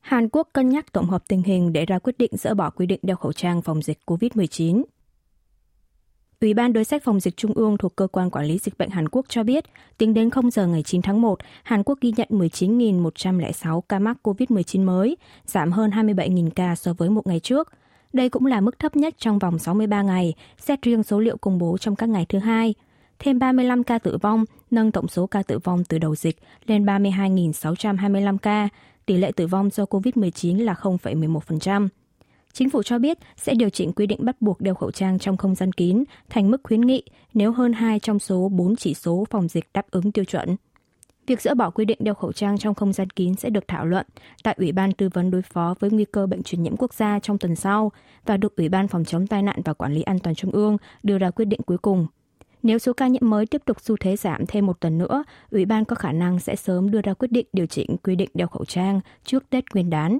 Hàn 0.00 0.28
Quốc 0.28 0.48
cân 0.52 0.68
nhắc 0.68 0.92
tổng 0.92 1.06
hợp 1.06 1.24
tình 1.28 1.42
hình 1.42 1.72
để 1.72 1.86
ra 1.86 1.98
quyết 1.98 2.18
định 2.18 2.30
dỡ 2.34 2.54
bỏ 2.54 2.70
quy 2.70 2.86
định 2.86 3.00
đeo 3.02 3.16
khẩu 3.16 3.32
trang 3.32 3.62
phòng 3.62 3.82
dịch 3.82 3.98
COVID-19. 4.06 4.82
Ủy 6.40 6.54
ban 6.54 6.72
đối 6.72 6.84
sách 6.84 7.04
phòng 7.04 7.20
dịch 7.20 7.36
trung 7.36 7.52
ương 7.54 7.78
thuộc 7.78 7.96
Cơ 7.96 8.06
quan 8.06 8.30
Quản 8.30 8.46
lý 8.46 8.58
Dịch 8.58 8.78
bệnh 8.78 8.90
Hàn 8.90 9.08
Quốc 9.08 9.26
cho 9.28 9.42
biết, 9.42 9.64
tính 9.98 10.14
đến 10.14 10.30
0 10.30 10.50
giờ 10.50 10.66
ngày 10.66 10.82
9 10.82 11.02
tháng 11.02 11.20
1, 11.20 11.38
Hàn 11.62 11.82
Quốc 11.82 11.98
ghi 12.00 12.12
nhận 12.16 12.28
19.106 12.30 13.80
ca 13.80 13.98
mắc 13.98 14.16
COVID-19 14.22 14.84
mới, 14.84 15.16
giảm 15.46 15.72
hơn 15.72 15.90
27.000 15.90 16.50
ca 16.50 16.74
so 16.74 16.92
với 16.92 17.10
một 17.10 17.26
ngày 17.26 17.40
trước. 17.40 17.72
Đây 18.12 18.28
cũng 18.28 18.46
là 18.46 18.60
mức 18.60 18.78
thấp 18.78 18.96
nhất 18.96 19.14
trong 19.18 19.38
vòng 19.38 19.58
63 19.58 20.02
ngày, 20.02 20.34
xét 20.58 20.82
riêng 20.82 21.02
số 21.02 21.20
liệu 21.20 21.36
công 21.36 21.58
bố 21.58 21.78
trong 21.78 21.96
các 21.96 22.08
ngày 22.08 22.26
thứ 22.28 22.38
hai. 22.38 22.74
Thêm 23.18 23.38
35 23.38 23.84
ca 23.84 23.98
tử 23.98 24.18
vong, 24.22 24.44
nâng 24.70 24.92
tổng 24.92 25.08
số 25.08 25.26
ca 25.26 25.42
tử 25.42 25.58
vong 25.58 25.84
từ 25.84 25.98
đầu 25.98 26.14
dịch 26.14 26.36
lên 26.66 26.84
32.625 26.84 28.38
ca, 28.38 28.68
tỷ 29.06 29.16
lệ 29.16 29.32
tử 29.36 29.46
vong 29.46 29.70
do 29.70 29.84
COVID-19 29.84 30.64
là 30.64 30.74
0,11%. 30.74 31.88
Chính 32.52 32.70
phủ 32.70 32.82
cho 32.82 32.98
biết 32.98 33.18
sẽ 33.36 33.54
điều 33.54 33.70
chỉnh 33.70 33.92
quy 33.92 34.06
định 34.06 34.24
bắt 34.24 34.42
buộc 34.42 34.60
đeo 34.60 34.74
khẩu 34.74 34.90
trang 34.90 35.18
trong 35.18 35.36
không 35.36 35.54
gian 35.54 35.72
kín 35.72 36.04
thành 36.28 36.50
mức 36.50 36.60
khuyến 36.64 36.80
nghị 36.80 37.02
nếu 37.34 37.52
hơn 37.52 37.72
2 37.72 38.00
trong 38.00 38.18
số 38.18 38.48
4 38.48 38.76
chỉ 38.76 38.94
số 38.94 39.24
phòng 39.30 39.48
dịch 39.48 39.64
đáp 39.74 39.90
ứng 39.90 40.12
tiêu 40.12 40.24
chuẩn. 40.24 40.56
Việc 41.26 41.42
dỡ 41.42 41.54
bỏ 41.54 41.70
quy 41.70 41.84
định 41.84 41.98
đeo 42.00 42.14
khẩu 42.14 42.32
trang 42.32 42.58
trong 42.58 42.74
không 42.74 42.92
gian 42.92 43.10
kín 43.10 43.34
sẽ 43.34 43.50
được 43.50 43.64
thảo 43.68 43.86
luận 43.86 44.06
tại 44.42 44.54
Ủy 44.58 44.72
ban 44.72 44.92
tư 44.92 45.08
vấn 45.14 45.30
đối 45.30 45.42
phó 45.42 45.74
với 45.80 45.90
nguy 45.90 46.04
cơ 46.04 46.26
bệnh 46.26 46.42
truyền 46.42 46.62
nhiễm 46.62 46.76
quốc 46.76 46.94
gia 46.94 47.18
trong 47.18 47.38
tuần 47.38 47.56
sau 47.56 47.92
và 48.26 48.36
được 48.36 48.56
Ủy 48.56 48.68
ban 48.68 48.88
phòng 48.88 49.04
chống 49.04 49.26
tai 49.26 49.42
nạn 49.42 49.60
và 49.64 49.72
quản 49.72 49.92
lý 49.92 50.02
an 50.02 50.18
toàn 50.18 50.34
trung 50.34 50.50
ương 50.50 50.76
đưa 51.02 51.18
ra 51.18 51.30
quyết 51.30 51.44
định 51.44 51.60
cuối 51.66 51.78
cùng. 51.78 52.06
Nếu 52.62 52.78
số 52.78 52.92
ca 52.92 53.06
nhiễm 53.06 53.30
mới 53.30 53.46
tiếp 53.46 53.62
tục 53.64 53.80
xu 53.80 53.96
thế 54.00 54.16
giảm 54.16 54.46
thêm 54.46 54.66
một 54.66 54.80
tuần 54.80 54.98
nữa, 54.98 55.24
Ủy 55.50 55.64
ban 55.64 55.84
có 55.84 55.96
khả 55.96 56.12
năng 56.12 56.38
sẽ 56.38 56.56
sớm 56.56 56.90
đưa 56.90 57.00
ra 57.00 57.14
quyết 57.14 57.32
định 57.32 57.46
điều 57.52 57.66
chỉnh 57.66 57.96
quy 58.04 58.16
định 58.16 58.30
đeo 58.34 58.46
khẩu 58.46 58.64
trang 58.64 59.00
trước 59.24 59.50
Tết 59.50 59.64
Nguyên 59.74 59.90
đán. 59.90 60.18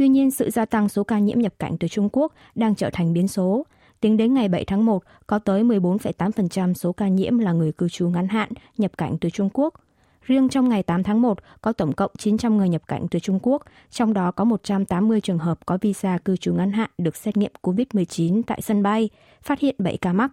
Tuy 0.00 0.08
nhiên, 0.08 0.30
sự 0.30 0.50
gia 0.50 0.64
tăng 0.64 0.88
số 0.88 1.04
ca 1.04 1.18
nhiễm 1.18 1.38
nhập 1.38 1.54
cảnh 1.58 1.76
từ 1.80 1.88
Trung 1.88 2.08
Quốc 2.12 2.32
đang 2.54 2.74
trở 2.74 2.90
thành 2.92 3.12
biến 3.12 3.28
số. 3.28 3.66
Tính 4.00 4.16
đến 4.16 4.34
ngày 4.34 4.48
7 4.48 4.64
tháng 4.64 4.84
1, 4.84 5.02
có 5.26 5.38
tới 5.38 5.64
14,8% 5.64 6.74
số 6.74 6.92
ca 6.92 7.08
nhiễm 7.08 7.38
là 7.38 7.52
người 7.52 7.72
cư 7.72 7.88
trú 7.88 8.08
ngắn 8.08 8.28
hạn 8.28 8.48
nhập 8.78 8.98
cảnh 8.98 9.16
từ 9.20 9.30
Trung 9.30 9.48
Quốc– 9.52 9.74
Riêng 10.22 10.48
trong 10.48 10.68
ngày 10.68 10.82
8 10.82 11.02
tháng 11.02 11.22
1, 11.22 11.38
có 11.62 11.72
tổng 11.72 11.92
cộng 11.92 12.10
900 12.18 12.56
người 12.56 12.68
nhập 12.68 12.82
cảnh 12.88 13.06
từ 13.10 13.18
Trung 13.18 13.38
Quốc, 13.42 13.62
trong 13.90 14.12
đó 14.12 14.30
có 14.30 14.44
180 14.44 15.20
trường 15.20 15.38
hợp 15.38 15.66
có 15.66 15.78
visa 15.80 16.18
cư 16.18 16.36
trú 16.36 16.54
ngắn 16.54 16.72
hạn 16.72 16.90
được 16.98 17.16
xét 17.16 17.36
nghiệm 17.36 17.52
COVID-19 17.62 18.42
tại 18.46 18.62
sân 18.62 18.82
bay, 18.82 19.08
phát 19.42 19.60
hiện 19.60 19.74
7 19.78 19.96
ca 19.96 20.12
mắc. 20.12 20.32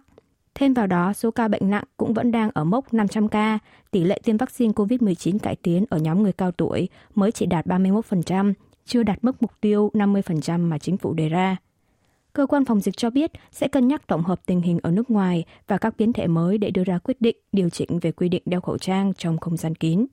Thêm 0.54 0.74
vào 0.74 0.86
đó, 0.86 1.12
số 1.12 1.30
ca 1.30 1.48
bệnh 1.48 1.70
nặng 1.70 1.84
cũng 1.96 2.14
vẫn 2.14 2.32
đang 2.32 2.50
ở 2.54 2.64
mốc 2.64 2.94
500 2.94 3.28
ca, 3.28 3.58
tỷ 3.90 4.04
lệ 4.04 4.20
tiêm 4.24 4.36
vaccine 4.36 4.72
COVID-19 4.72 5.38
cải 5.38 5.56
tiến 5.56 5.84
ở 5.90 5.98
nhóm 5.98 6.22
người 6.22 6.32
cao 6.32 6.52
tuổi 6.52 6.88
mới 7.14 7.32
chỉ 7.32 7.46
đạt 7.46 7.66
31%, 7.66 8.52
chưa 8.88 9.02
đạt 9.02 9.18
mức 9.22 9.42
mục 9.42 9.52
tiêu 9.60 9.90
50% 9.94 10.60
mà 10.60 10.78
chính 10.78 10.96
phủ 10.96 11.14
đề 11.14 11.28
ra. 11.28 11.56
Cơ 12.32 12.46
quan 12.46 12.64
phòng 12.64 12.80
dịch 12.80 12.96
cho 12.96 13.10
biết 13.10 13.32
sẽ 13.50 13.68
cân 13.68 13.88
nhắc 13.88 14.06
tổng 14.06 14.22
hợp 14.22 14.46
tình 14.46 14.60
hình 14.60 14.78
ở 14.82 14.90
nước 14.90 15.10
ngoài 15.10 15.44
và 15.66 15.78
các 15.78 15.94
biến 15.98 16.12
thể 16.12 16.26
mới 16.26 16.58
để 16.58 16.70
đưa 16.70 16.84
ra 16.84 16.98
quyết 16.98 17.20
định 17.20 17.36
điều 17.52 17.68
chỉnh 17.68 17.98
về 18.02 18.12
quy 18.12 18.28
định 18.28 18.42
đeo 18.46 18.60
khẩu 18.60 18.78
trang 18.78 19.14
trong 19.14 19.38
không 19.38 19.56
gian 19.56 19.74
kín. 19.74 20.06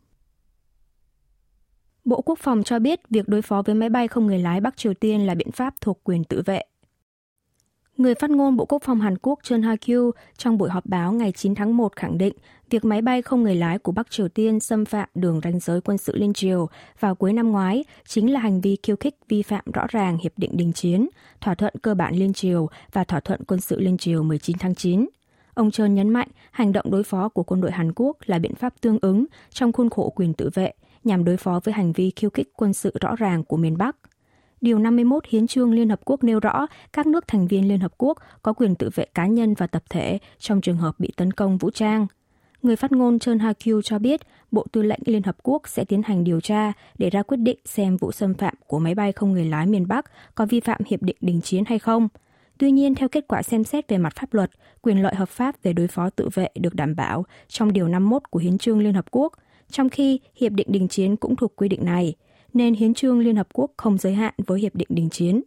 Bộ 2.06 2.22
Quốc 2.22 2.39
phòng 2.39 2.63
cho 2.63 2.80
biết 2.80 3.00
việc 3.10 3.27
đối 3.27 3.42
phó 3.42 3.62
với 3.66 3.75
máy 3.75 3.89
bay 3.89 4.07
không 4.07 4.27
người 4.27 4.39
lái 4.39 4.62
Bắc 4.62 4.78
Triều 4.78 4.94
Tiên 4.94 5.25
là 5.28 5.36
biện 5.36 5.51
pháp 5.51 5.74
thuộc 5.81 6.00
quyền 6.04 6.24
tự 6.24 6.42
vệ. 6.45 6.63
Người 7.97 8.15
phát 8.15 8.30
ngôn 8.30 8.57
Bộ 8.57 8.65
Quốc 8.65 8.83
phòng 8.83 9.01
Hàn 9.01 9.18
Quốc 9.18 9.39
Chun 9.44 9.62
Ha-kyu 9.62 10.12
trong 10.38 10.57
buổi 10.57 10.69
họp 10.69 10.86
báo 10.86 11.12
ngày 11.12 11.31
9 11.31 11.56
tháng 11.56 11.77
1 11.77 11.95
khẳng 11.95 12.18
định 12.18 12.33
việc 12.69 12.86
máy 12.86 13.01
bay 13.01 13.21
không 13.21 13.44
người 13.44 13.56
lái 13.56 13.80
của 13.80 13.92
Bắc 13.92 14.12
Triều 14.12 14.27
Tiên 14.27 14.59
xâm 14.59 14.86
phạm 14.86 15.09
đường 15.15 15.39
ranh 15.44 15.59
giới 15.59 15.81
quân 15.81 15.97
sự 15.97 16.15
liên 16.15 16.33
triều 16.33 16.69
vào 17.00 17.15
cuối 17.15 17.33
năm 17.33 17.51
ngoái 17.51 17.83
chính 18.07 18.33
là 18.33 18.39
hành 18.39 18.62
vi 18.62 18.77
khiêu 18.83 18.95
khích 18.95 19.15
vi 19.30 19.42
phạm 19.42 19.63
rõ 19.74 19.86
ràng 19.89 20.18
Hiệp 20.18 20.31
định 20.38 20.57
Đình 20.57 20.74
Chiến, 20.74 21.09
thỏa 21.42 21.56
thuận 21.56 21.74
cơ 21.81 21.95
bản 21.95 22.15
liên 22.15 22.33
triều 22.33 22.68
và 22.92 23.03
thỏa 23.03 23.19
thuận 23.19 23.44
quân 23.44 23.62
sự 23.62 23.80
liên 23.80 23.97
triều 23.97 24.24
19 24.24 24.57
tháng 24.57 24.75
9. 24.75 25.06
Ông 25.54 25.71
Chun 25.71 25.94
nhấn 25.94 26.09
mạnh 26.09 26.28
hành 26.52 26.71
động 26.71 26.92
đối 26.92 27.04
phó 27.04 27.30
của 27.30 27.44
quân 27.44 27.61
đội 27.61 27.71
Hàn 27.71 27.92
Quốc 27.95 28.18
là 28.25 28.40
biện 28.40 28.56
pháp 28.56 28.73
tương 28.81 28.99
ứng 29.02 29.25
trong 29.49 29.71
khuôn 29.71 29.90
khổ 29.90 30.14
quyền 30.16 30.33
tự 30.33 30.49
vệ 30.54 30.71
nhằm 31.04 31.23
đối 31.23 31.37
phó 31.37 31.59
với 31.64 31.73
hành 31.73 31.92
vi 31.92 32.11
khiêu 32.16 32.30
khích 32.30 32.54
quân 32.56 32.73
sự 32.73 32.94
rõ 33.02 33.16
ràng 33.16 33.44
của 33.44 33.57
miền 33.57 33.78
Bắc. 33.78 33.95
Điều 34.66 34.80
51 34.80 35.26
Hiến 35.26 35.48
trương 35.48 35.74
Liên 35.74 35.90
Hợp 35.90 36.00
Quốc 36.06 36.24
nêu 36.24 36.40
rõ 36.40 36.68
các 36.94 37.07
nước 37.07 37.28
thành 37.28 37.48
viên 37.48 37.68
Liên 37.68 37.80
Hợp 37.80 37.94
Quốc 37.98 38.18
có 38.44 38.54
quyền 38.54 38.76
tự 38.76 38.90
vệ 38.95 39.06
cá 39.14 39.26
nhân 39.26 39.54
và 39.54 39.68
tập 39.68 39.84
thể 39.90 40.19
trong 40.40 40.62
trường 40.62 40.78
hợp 40.78 41.00
bị 41.00 41.12
tấn 41.18 41.31
công 41.31 41.57
vũ 41.57 41.69
trang. 41.72 42.07
Người 42.62 42.76
phát 42.76 42.92
ngôn 42.92 43.19
Chun 43.19 43.40
Ha-kyu 43.40 43.81
cho 43.81 44.00
biết 44.00 44.22
Bộ 44.52 44.66
Tư 44.72 44.81
lệnh 44.81 45.00
Liên 45.06 45.24
Hợp 45.24 45.38
Quốc 45.44 45.68
sẽ 45.68 45.86
tiến 45.86 46.02
hành 46.04 46.24
điều 46.24 46.42
tra 46.42 46.74
để 46.98 47.10
ra 47.10 47.24
quyết 47.24 47.38
định 47.38 47.60
xem 47.66 47.98
vụ 47.98 48.12
xâm 48.12 48.34
phạm 48.34 48.54
của 48.68 48.80
máy 48.80 48.95
bay 48.95 49.12
không 49.12 49.31
người 49.31 49.45
lái 49.45 49.68
miền 49.68 49.88
Bắc 49.88 50.06
có 50.36 50.45
vi 50.45 50.60
phạm 50.60 50.81
hiệp 50.88 51.02
định 51.02 51.18
đình 51.22 51.42
chiến 51.42 51.64
hay 51.68 51.80
không. 51.80 52.07
Tuy 52.57 52.72
nhiên, 52.72 52.95
theo 52.95 53.10
kết 53.10 53.26
quả 53.28 53.42
xem 53.42 53.64
xét 53.64 53.90
về 53.90 53.98
mặt 53.98 54.14
pháp 54.16 54.34
luật, 54.34 54.52
quyền 54.81 55.02
lợi 55.02 55.16
hợp 55.16 55.30
pháp 55.30 55.64
về 55.64 55.74
đối 55.74 55.88
phó 55.88 56.10
tự 56.10 56.30
vệ 56.34 56.50
được 56.56 56.74
đảm 56.76 56.95
bảo 56.95 57.26
trong 57.48 57.74
Điều 57.74 57.88
51 57.88 58.31
của 58.31 58.40
Hiến 58.40 58.57
trương 58.57 58.80
Liên 58.80 58.94
Hợp 58.94 59.06
Quốc, 59.12 59.34
trong 59.72 59.90
khi 59.90 60.19
Hiệp 60.36 60.52
định 60.52 60.68
đình 60.69 60.88
chiến 60.88 61.16
cũng 61.16 61.36
thuộc 61.36 61.56
quy 61.56 61.69
định 61.69 61.86
này 61.86 62.16
nên 62.56 62.74
Hiến 62.74 62.94
trương 62.94 63.19
Liên 63.19 63.35
Hợp 63.35 63.47
Quốc 63.54 63.71
không 63.78 63.97
giới 63.97 64.14
hạn 64.14 64.33
với 64.47 64.59
Hiệp 64.59 64.76
định 64.76 64.88
đình 64.92 65.09
chiến. 65.09 65.44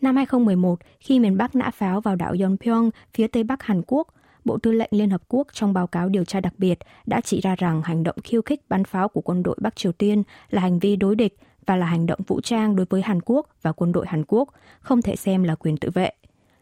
Năm 0.00 0.16
2011, 0.16 0.78
khi 1.00 1.20
miền 1.20 1.36
Bắc 1.36 1.54
nã 1.56 1.70
pháo 1.70 2.00
vào 2.00 2.16
đảo 2.16 2.34
Yonpyong, 2.42 2.90
phía 3.14 3.26
tây 3.26 3.44
bắc 3.44 3.62
Hàn 3.62 3.82
Quốc, 3.86 4.08
Bộ 4.44 4.58
Tư 4.58 4.72
lệnh 4.72 4.90
Liên 4.92 5.10
Hợp 5.10 5.22
Quốc 5.28 5.46
trong 5.52 5.72
báo 5.72 5.86
cáo 5.86 6.08
điều 6.08 6.24
tra 6.24 6.40
đặc 6.40 6.54
biệt 6.58 6.78
đã 7.06 7.20
chỉ 7.20 7.40
ra 7.40 7.54
rằng 7.54 7.82
hành 7.82 8.02
động 8.02 8.16
khiêu 8.24 8.42
khích 8.42 8.60
bắn 8.68 8.84
pháo 8.84 9.08
của 9.08 9.20
quân 9.20 9.42
đội 9.42 9.56
Bắc 9.60 9.76
Triều 9.76 9.92
Tiên 9.92 10.22
là 10.50 10.62
hành 10.62 10.78
vi 10.78 10.96
đối 10.96 11.16
địch 11.16 11.36
và 11.66 11.76
là 11.76 11.86
hành 11.86 12.06
động 12.06 12.20
vũ 12.26 12.40
trang 12.40 12.76
đối 12.76 12.86
với 12.90 13.02
Hàn 13.02 13.20
Quốc 13.24 13.46
và 13.62 13.72
quân 13.72 13.92
đội 13.92 14.06
Hàn 14.06 14.24
Quốc, 14.28 14.48
không 14.80 15.02
thể 15.02 15.16
xem 15.16 15.42
là 15.42 15.54
quyền 15.54 15.76
tự 15.76 15.90
vệ. 15.90 16.10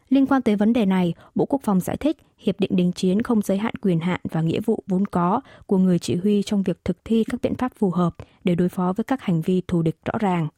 Liên 0.08 0.26
quan 0.26 0.42
tới 0.42 0.56
vấn 0.56 0.72
đề 0.72 0.86
này, 0.86 1.14
Bộ 1.34 1.44
Quốc 1.44 1.60
phòng 1.62 1.80
giải 1.80 1.96
thích 1.96 2.16
Hiệp 2.38 2.60
định 2.60 2.76
đình 2.76 2.92
chiến 2.92 3.22
không 3.22 3.42
giới 3.42 3.58
hạn 3.58 3.74
quyền 3.74 4.00
hạn 4.00 4.20
và 4.30 4.40
nghĩa 4.40 4.60
vụ 4.60 4.82
vốn 4.86 5.06
có 5.06 5.40
của 5.66 5.78
người 5.78 5.98
chỉ 5.98 6.16
huy 6.16 6.42
trong 6.42 6.62
việc 6.62 6.84
thực 6.84 7.04
thi 7.04 7.24
các 7.30 7.40
biện 7.42 7.54
pháp 7.54 7.72
phù 7.74 7.90
hợp 7.90 8.14
để 8.44 8.54
đối 8.54 8.68
phó 8.68 8.92
với 8.96 9.04
các 9.04 9.22
hành 9.22 9.40
vi 9.40 9.62
thù 9.68 9.82
địch 9.82 9.96
rõ 10.04 10.18
ràng. 10.18 10.48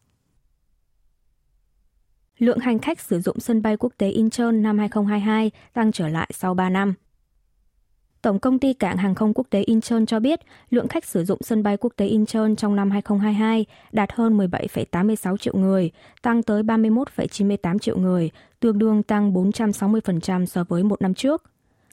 Lượng 2.38 2.58
hành 2.58 2.78
khách 2.78 3.00
sử 3.00 3.20
dụng 3.20 3.40
sân 3.40 3.62
bay 3.62 3.76
quốc 3.76 3.92
tế 3.98 4.10
Incheon 4.10 4.62
năm 4.62 4.78
2022 4.78 5.50
tăng 5.72 5.92
trở 5.92 6.08
lại 6.08 6.30
sau 6.34 6.54
3 6.54 6.70
năm. 6.70 6.94
Tổng 8.22 8.38
công 8.38 8.58
ty 8.58 8.72
cảng 8.72 8.96
hàng 8.96 9.14
không 9.14 9.34
quốc 9.34 9.46
tế 9.50 9.62
Incheon 9.62 10.04
cho 10.06 10.20
biết 10.20 10.40
lượng 10.70 10.88
khách 10.88 11.04
sử 11.04 11.24
dụng 11.24 11.38
sân 11.42 11.62
bay 11.62 11.76
quốc 11.76 11.92
tế 11.96 12.06
Incheon 12.06 12.54
trong 12.54 12.76
năm 12.76 12.90
2022 12.90 13.66
đạt 13.92 14.12
hơn 14.12 14.38
17,86 14.38 15.36
triệu 15.36 15.54
người, 15.56 15.90
tăng 16.22 16.42
tới 16.42 16.62
31,98 16.62 17.78
triệu 17.78 17.98
người, 17.98 18.30
tương 18.60 18.78
đương 18.78 19.02
tăng 19.02 19.32
460% 19.32 20.46
so 20.46 20.64
với 20.64 20.82
một 20.82 21.02
năm 21.02 21.14
trước. 21.14 21.42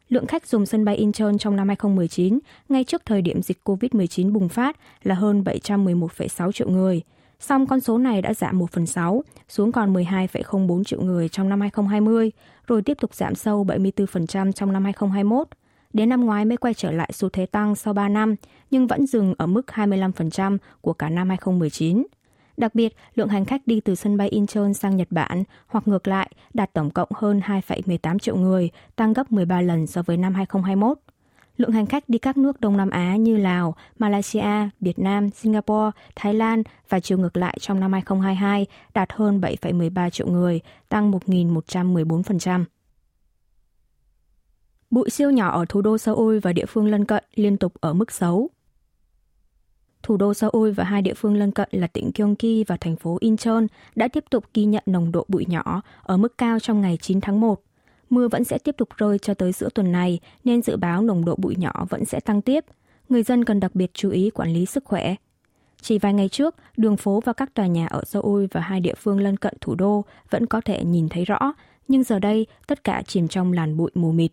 Lượng 0.09 0.27
khách 0.27 0.47
dùng 0.47 0.65
sân 0.65 0.85
bay 0.85 0.95
Incheon 0.95 1.37
trong 1.39 1.55
năm 1.55 1.67
2019, 1.67 2.39
ngay 2.69 2.83
trước 2.83 3.05
thời 3.05 3.21
điểm 3.21 3.41
dịch 3.41 3.57
COVID-19 3.63 4.33
bùng 4.33 4.49
phát, 4.49 4.77
là 5.03 5.15
hơn 5.15 5.43
711,6 5.43 6.51
triệu 6.51 6.69
người. 6.69 7.01
Song 7.39 7.67
con 7.67 7.79
số 7.79 7.97
này 7.97 8.21
đã 8.21 8.33
giảm 8.33 8.57
1 8.57 8.71
phần 8.71 8.85
6, 8.85 9.23
xuống 9.49 9.71
còn 9.71 9.93
12,04 9.93 10.83
triệu 10.83 11.01
người 11.01 11.29
trong 11.29 11.49
năm 11.49 11.61
2020, 11.61 12.31
rồi 12.67 12.81
tiếp 12.81 12.97
tục 13.01 13.13
giảm 13.13 13.35
sâu 13.35 13.65
74% 13.65 14.51
trong 14.51 14.73
năm 14.73 14.83
2021. 14.83 15.47
Đến 15.95 16.09
năm 16.09 16.25
ngoái 16.25 16.45
mới 16.45 16.57
quay 16.57 16.73
trở 16.73 16.91
lại 16.91 17.09
xu 17.13 17.29
thế 17.29 17.45
tăng 17.45 17.75
sau 17.75 17.93
3 17.93 18.09
năm, 18.09 18.35
nhưng 18.71 18.87
vẫn 18.87 19.07
dừng 19.07 19.33
ở 19.37 19.47
mức 19.47 19.61
25% 19.67 20.57
của 20.81 20.93
cả 20.93 21.09
năm 21.09 21.29
2019. 21.29 22.05
Đặc 22.57 22.75
biệt, 22.75 22.95
lượng 23.15 23.27
hành 23.27 23.45
khách 23.45 23.67
đi 23.67 23.79
từ 23.79 23.95
sân 23.95 24.17
bay 24.17 24.29
Incheon 24.29 24.73
sang 24.73 24.95
Nhật 24.95 25.07
Bản 25.11 25.43
hoặc 25.67 25.87
ngược 25.87 26.07
lại 26.07 26.31
đạt 26.53 26.73
tổng 26.73 26.89
cộng 26.89 27.09
hơn 27.15 27.39
2,18 27.39 28.19
triệu 28.19 28.35
người, 28.35 28.69
tăng 28.95 29.13
gấp 29.13 29.31
13 29.31 29.61
lần 29.61 29.87
so 29.87 30.01
với 30.01 30.17
năm 30.17 30.33
2021. 30.33 30.97
Lượng 31.57 31.71
hành 31.71 31.85
khách 31.85 32.09
đi 32.09 32.17
các 32.17 32.37
nước 32.37 32.61
Đông 32.61 32.77
Nam 32.77 32.89
Á 32.89 33.15
như 33.15 33.37
Lào, 33.37 33.75
Malaysia, 33.99 34.69
Việt 34.81 34.99
Nam, 34.99 35.29
Singapore, 35.29 35.91
Thái 36.15 36.33
Lan 36.33 36.63
và 36.89 36.99
chiều 36.99 37.17
ngược 37.17 37.37
lại 37.37 37.57
trong 37.61 37.79
năm 37.79 37.93
2022 37.93 38.65
đạt 38.93 39.13
hơn 39.13 39.41
7,13 39.41 40.09
triệu 40.09 40.27
người, 40.27 40.61
tăng 40.89 41.11
1.114%. 41.11 42.65
Bụi 44.95 45.09
siêu 45.09 45.31
nhỏ 45.31 45.49
ở 45.51 45.65
thủ 45.69 45.81
đô 45.81 45.97
Seoul 45.97 46.39
và 46.39 46.53
địa 46.53 46.65
phương 46.65 46.87
lân 46.87 47.05
cận 47.05 47.23
liên 47.35 47.57
tục 47.57 47.73
ở 47.79 47.93
mức 47.93 48.11
xấu. 48.11 48.49
Thủ 50.03 50.17
đô 50.17 50.33
Seoul 50.33 50.71
và 50.71 50.83
hai 50.83 51.01
địa 51.01 51.13
phương 51.13 51.35
lân 51.35 51.51
cận 51.51 51.69
là 51.71 51.87
tỉnh 51.87 52.11
Gyeonggi 52.15 52.63
và 52.67 52.77
thành 52.77 52.95
phố 52.95 53.17
Incheon 53.19 53.61
đã 53.95 54.07
tiếp 54.07 54.23
tục 54.29 54.45
ghi 54.53 54.65
nhận 54.65 54.83
nồng 54.85 55.11
độ 55.11 55.25
bụi 55.27 55.45
nhỏ 55.49 55.81
ở 56.03 56.17
mức 56.17 56.37
cao 56.37 56.59
trong 56.59 56.81
ngày 56.81 56.97
9 57.01 57.21
tháng 57.21 57.39
1. 57.39 57.61
Mưa 58.09 58.27
vẫn 58.27 58.43
sẽ 58.43 58.57
tiếp 58.57 58.75
tục 58.77 58.89
rơi 58.97 59.19
cho 59.19 59.33
tới 59.33 59.51
giữa 59.51 59.69
tuần 59.75 59.91
này 59.91 60.19
nên 60.43 60.61
dự 60.61 60.77
báo 60.77 61.01
nồng 61.01 61.25
độ 61.25 61.35
bụi 61.35 61.55
nhỏ 61.57 61.85
vẫn 61.89 62.05
sẽ 62.05 62.19
tăng 62.19 62.41
tiếp. 62.41 62.65
Người 63.09 63.23
dân 63.23 63.45
cần 63.45 63.59
đặc 63.59 63.75
biệt 63.75 63.91
chú 63.93 64.09
ý 64.09 64.29
quản 64.29 64.53
lý 64.53 64.65
sức 64.65 64.85
khỏe. 64.85 65.15
Chỉ 65.81 65.99
vài 65.99 66.13
ngày 66.13 66.29
trước, 66.29 66.55
đường 66.77 66.97
phố 66.97 67.21
và 67.25 67.33
các 67.33 67.53
tòa 67.53 67.67
nhà 67.67 67.87
ở 67.87 68.03
Seoul 68.05 68.45
và 68.51 68.61
hai 68.61 68.79
địa 68.79 68.95
phương 68.95 69.19
lân 69.19 69.37
cận 69.37 69.53
thủ 69.61 69.75
đô 69.75 70.05
vẫn 70.29 70.45
có 70.45 70.61
thể 70.61 70.83
nhìn 70.83 71.09
thấy 71.09 71.25
rõ, 71.25 71.53
nhưng 71.87 72.03
giờ 72.03 72.19
đây 72.19 72.47
tất 72.67 72.83
cả 72.83 73.03
chìm 73.07 73.27
trong 73.27 73.53
làn 73.53 73.77
bụi 73.77 73.91
mù 73.95 74.11
mịt 74.11 74.31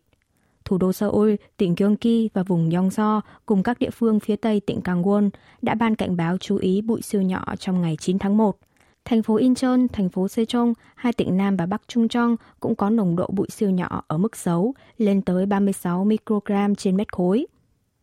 thủ 0.65 0.79
đô 0.79 0.93
Seoul, 0.93 1.35
tỉnh 1.57 1.75
Gyeonggi 1.75 2.29
và 2.35 2.43
vùng 2.43 2.71
Yongso 2.71 3.21
cùng 3.47 3.63
các 3.63 3.79
địa 3.79 3.91
phương 3.91 4.21
phía 4.21 4.37
tây 4.37 4.61
tỉnh 4.61 4.81
Gangwon 4.85 5.31
đã 5.63 5.75
ban 5.75 5.95
cảnh 5.95 6.17
báo 6.17 6.39
chú 6.39 6.57
ý 6.57 6.83
bụi 6.83 7.03
siêu 7.03 7.23
nhỏ 7.23 7.45
trong 7.59 7.83
ngày 7.83 7.97
9 8.01 8.19
tháng 8.19 8.37
1. 8.37 8.59
Thành 9.05 9.23
phố 9.23 9.37
Incheon, 9.37 9.79
thành 9.93 10.09
phố 10.09 10.27
Sejong, 10.27 10.73
hai 10.95 11.13
tỉnh 11.13 11.37
Nam 11.37 11.57
và 11.57 11.67
Bắc 11.67 11.83
Trung 11.89 12.09
Trong 12.09 12.37
cũng 12.61 12.75
có 12.75 12.91
nồng 12.91 13.17
độ 13.17 13.27
bụi 13.33 13.47
siêu 13.51 13.71
nhỏ 13.71 14.03
ở 14.07 14.19
mức 14.19 14.37
xấu, 14.37 14.75
lên 14.99 15.23
tới 15.23 15.47
36 15.47 16.05
microgram 16.05 16.75
trên 16.75 16.97
mét 16.97 17.13
khối. 17.13 17.47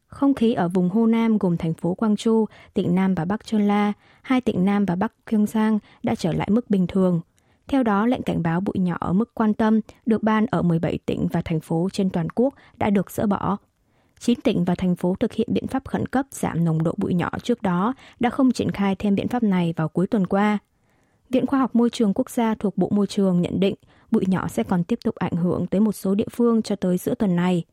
Không 0.07 0.33
khí 0.33 0.53
ở 0.53 0.67
vùng 0.67 0.89
Hồ 0.89 1.05
Nam 1.05 1.37
gồm 1.37 1.57
thành 1.57 1.73
phố 1.73 1.95
Gwangju, 1.97 2.45
tỉnh 2.73 2.95
Nam 2.95 3.15
và 3.15 3.25
Bắc 3.25 3.45
Chonla, 3.45 3.93
hai 4.21 4.41
tỉnh 4.41 4.65
Nam 4.65 4.85
và 4.85 4.95
Bắc 4.95 5.13
Gyeongsang 5.31 5.79
đã 6.03 6.15
trở 6.15 6.33
lại 6.33 6.47
mức 6.51 6.69
bình 6.69 6.87
thường. 6.87 7.21
Theo 7.69 7.83
đó, 7.83 8.05
lệnh 8.05 8.21
cảnh 8.21 8.43
báo 8.43 8.61
bụi 8.61 8.75
nhỏ 8.79 8.97
ở 8.99 9.13
mức 9.13 9.33
quan 9.33 9.53
tâm 9.53 9.79
được 10.05 10.23
ban 10.23 10.45
ở 10.45 10.61
17 10.61 10.99
tỉnh 11.05 11.27
và 11.31 11.41
thành 11.45 11.59
phố 11.59 11.89
trên 11.93 12.09
toàn 12.09 12.29
quốc 12.29 12.53
đã 12.77 12.89
được 12.89 13.11
dỡ 13.11 13.25
bỏ. 13.25 13.57
9 14.19 14.41
tỉnh 14.41 14.65
và 14.65 14.75
thành 14.75 14.95
phố 14.95 15.15
thực 15.19 15.33
hiện 15.33 15.47
biện 15.51 15.67
pháp 15.67 15.87
khẩn 15.87 16.05
cấp 16.05 16.25
giảm 16.31 16.65
nồng 16.65 16.83
độ 16.83 16.93
bụi 16.97 17.13
nhỏ 17.13 17.29
trước 17.43 17.61
đó 17.61 17.93
đã 18.19 18.29
không 18.29 18.51
triển 18.51 18.71
khai 18.71 18.95
thêm 18.95 19.15
biện 19.15 19.27
pháp 19.27 19.43
này 19.43 19.73
vào 19.77 19.89
cuối 19.89 20.07
tuần 20.07 20.27
qua. 20.27 20.57
Viện 21.29 21.45
Khoa 21.45 21.59
học 21.59 21.75
Môi 21.75 21.89
trường 21.89 22.13
Quốc 22.13 22.29
gia 22.29 22.55
thuộc 22.55 22.77
Bộ 22.77 22.89
Môi 22.91 23.07
trường 23.07 23.41
nhận 23.41 23.59
định 23.59 23.75
bụi 24.11 24.23
nhỏ 24.27 24.47
sẽ 24.47 24.63
còn 24.63 24.83
tiếp 24.83 24.99
tục 25.03 25.15
ảnh 25.15 25.35
hưởng 25.35 25.67
tới 25.67 25.81
một 25.81 25.91
số 25.91 26.15
địa 26.15 26.27
phương 26.31 26.61
cho 26.61 26.75
tới 26.75 26.97
giữa 26.97 27.15
tuần 27.15 27.35
này. 27.35 27.63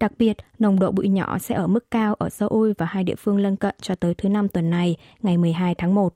Đặc 0.00 0.12
biệt, 0.18 0.36
nồng 0.58 0.78
độ 0.78 0.92
bụi 0.92 1.08
nhỏ 1.08 1.38
sẽ 1.38 1.54
ở 1.54 1.66
mức 1.66 1.90
cao 1.90 2.14
ở 2.14 2.28
Seoul 2.28 2.72
và 2.78 2.86
hai 2.86 3.04
địa 3.04 3.16
phương 3.18 3.38
lân 3.38 3.56
cận 3.56 3.74
cho 3.80 3.94
tới 3.94 4.14
thứ 4.14 4.28
năm 4.28 4.48
tuần 4.48 4.70
này, 4.70 4.96
ngày 5.22 5.38
12 5.38 5.74
tháng 5.74 5.94
1 5.94 6.14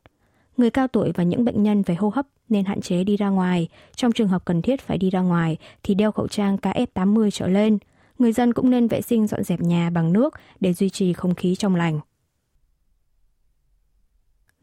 người 0.56 0.70
cao 0.70 0.88
tuổi 0.88 1.12
và 1.14 1.24
những 1.24 1.44
bệnh 1.44 1.62
nhân 1.62 1.82
về 1.82 1.94
hô 1.94 2.08
hấp 2.08 2.26
nên 2.54 2.64
hạn 2.64 2.80
chế 2.80 3.04
đi 3.04 3.16
ra 3.16 3.28
ngoài. 3.28 3.68
Trong 3.96 4.12
trường 4.12 4.28
hợp 4.28 4.44
cần 4.44 4.62
thiết 4.62 4.80
phải 4.80 4.98
đi 4.98 5.10
ra 5.10 5.20
ngoài 5.20 5.56
thì 5.82 5.94
đeo 5.94 6.12
khẩu 6.12 6.28
trang 6.28 6.56
KF80 6.56 7.30
trở 7.30 7.48
lên. 7.48 7.78
Người 8.18 8.32
dân 8.32 8.52
cũng 8.52 8.70
nên 8.70 8.88
vệ 8.88 9.00
sinh 9.00 9.26
dọn 9.26 9.42
dẹp 9.42 9.60
nhà 9.60 9.90
bằng 9.90 10.12
nước 10.12 10.34
để 10.60 10.72
duy 10.72 10.90
trì 10.90 11.12
không 11.12 11.34
khí 11.34 11.54
trong 11.54 11.74
lành. 11.74 12.00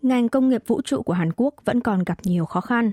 Ngành 0.01 0.29
công 0.29 0.50
nghiệp 0.50 0.63
vũ 0.67 0.81
trụ 0.81 1.01
của 1.01 1.13
Hàn 1.13 1.31
Quốc 1.36 1.53
vẫn 1.65 1.81
còn 1.81 2.03
gặp 2.03 2.17
nhiều 2.24 2.45
khó 2.45 2.62
khăn. 2.62 2.91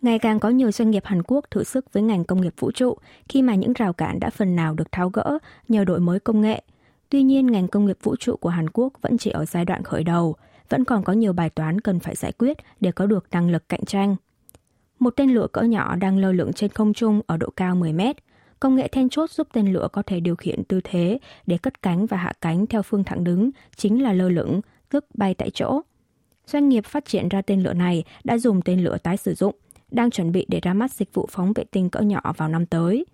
Ngày 0.00 0.18
càng 0.18 0.40
có 0.40 0.48
nhiều 0.48 0.72
doanh 0.72 0.90
nghiệp 0.90 1.04
Hàn 1.04 1.22
Quốc 1.22 1.44
thử 1.50 1.64
sức 1.64 1.92
với 1.92 2.02
ngành 2.02 2.24
công 2.24 2.40
nghiệp 2.40 2.54
vũ 2.58 2.70
trụ 2.70 2.96
khi 3.28 3.42
mà 3.42 3.54
những 3.54 3.72
rào 3.72 3.92
cản 3.92 4.20
đã 4.20 4.30
phần 4.30 4.56
nào 4.56 4.74
được 4.74 4.92
tháo 4.92 5.08
gỡ 5.10 5.38
nhờ 5.68 5.84
đổi 5.84 6.00
mới 6.00 6.20
công 6.20 6.40
nghệ. 6.40 6.62
Tuy 7.08 7.22
nhiên, 7.22 7.46
ngành 7.46 7.68
công 7.68 7.86
nghiệp 7.86 7.98
vũ 8.02 8.16
trụ 8.16 8.36
của 8.36 8.48
Hàn 8.48 8.70
Quốc 8.70 8.92
vẫn 9.02 9.18
chỉ 9.18 9.30
ở 9.30 9.44
giai 9.44 9.64
đoạn 9.64 9.82
khởi 9.82 10.04
đầu– 10.04 10.36
vẫn 10.68 10.84
còn 10.84 11.04
có 11.04 11.12
nhiều 11.12 11.32
bài 11.32 11.50
toán 11.50 11.80
cần 11.80 12.00
phải 12.00 12.14
giải 12.14 12.32
quyết 12.32 12.56
để 12.80 12.92
có 12.92 13.06
được 13.06 13.26
năng 13.30 13.50
lực 13.50 13.68
cạnh 13.68 13.84
tranh. 13.84 14.16
Một 14.98 15.10
tên 15.16 15.30
lửa 15.30 15.46
cỡ 15.52 15.62
nhỏ 15.62 15.96
đang 15.96 16.18
lơ 16.18 16.32
lửng 16.32 16.52
trên 16.52 16.70
không 16.70 16.94
trung 16.94 17.20
ở 17.26 17.36
độ 17.36 17.50
cao 17.56 17.74
10 17.74 17.92
mét. 17.92 18.16
Công 18.60 18.74
nghệ 18.76 18.88
then 18.88 19.08
chốt 19.08 19.30
giúp 19.30 19.48
tên 19.52 19.72
lửa 19.72 19.88
có 19.92 20.02
thể 20.02 20.20
điều 20.20 20.36
khiển 20.36 20.64
tư 20.64 20.80
thế 20.84 21.18
để 21.46 21.58
cất 21.58 21.82
cánh 21.82 22.06
và 22.06 22.16
hạ 22.16 22.32
cánh 22.40 22.66
theo 22.66 22.82
phương 22.82 23.04
thẳng 23.04 23.24
đứng 23.24 23.50
chính 23.76 24.02
là 24.02 24.12
lơ 24.12 24.28
lửng, 24.28 24.60
tức 24.88 25.04
bay 25.14 25.34
tại 25.34 25.50
chỗ. 25.50 25.80
Doanh 26.46 26.68
nghiệp 26.68 26.84
phát 26.86 27.04
triển 27.04 27.28
ra 27.28 27.42
tên 27.42 27.62
lửa 27.62 27.72
này 27.72 28.04
đã 28.24 28.38
dùng 28.38 28.62
tên 28.62 28.84
lửa 28.84 28.98
tái 29.02 29.16
sử 29.16 29.34
dụng, 29.34 29.54
đang 29.90 30.10
chuẩn 30.10 30.32
bị 30.32 30.46
để 30.48 30.60
ra 30.62 30.74
mắt 30.74 30.92
dịch 30.92 31.14
vụ 31.14 31.28
phóng 31.30 31.52
vệ 31.52 31.64
tinh 31.64 31.90
cỡ 31.90 32.00
nhỏ 32.00 32.32
vào 32.36 32.48
năm 32.48 32.66
tới. 32.66 33.04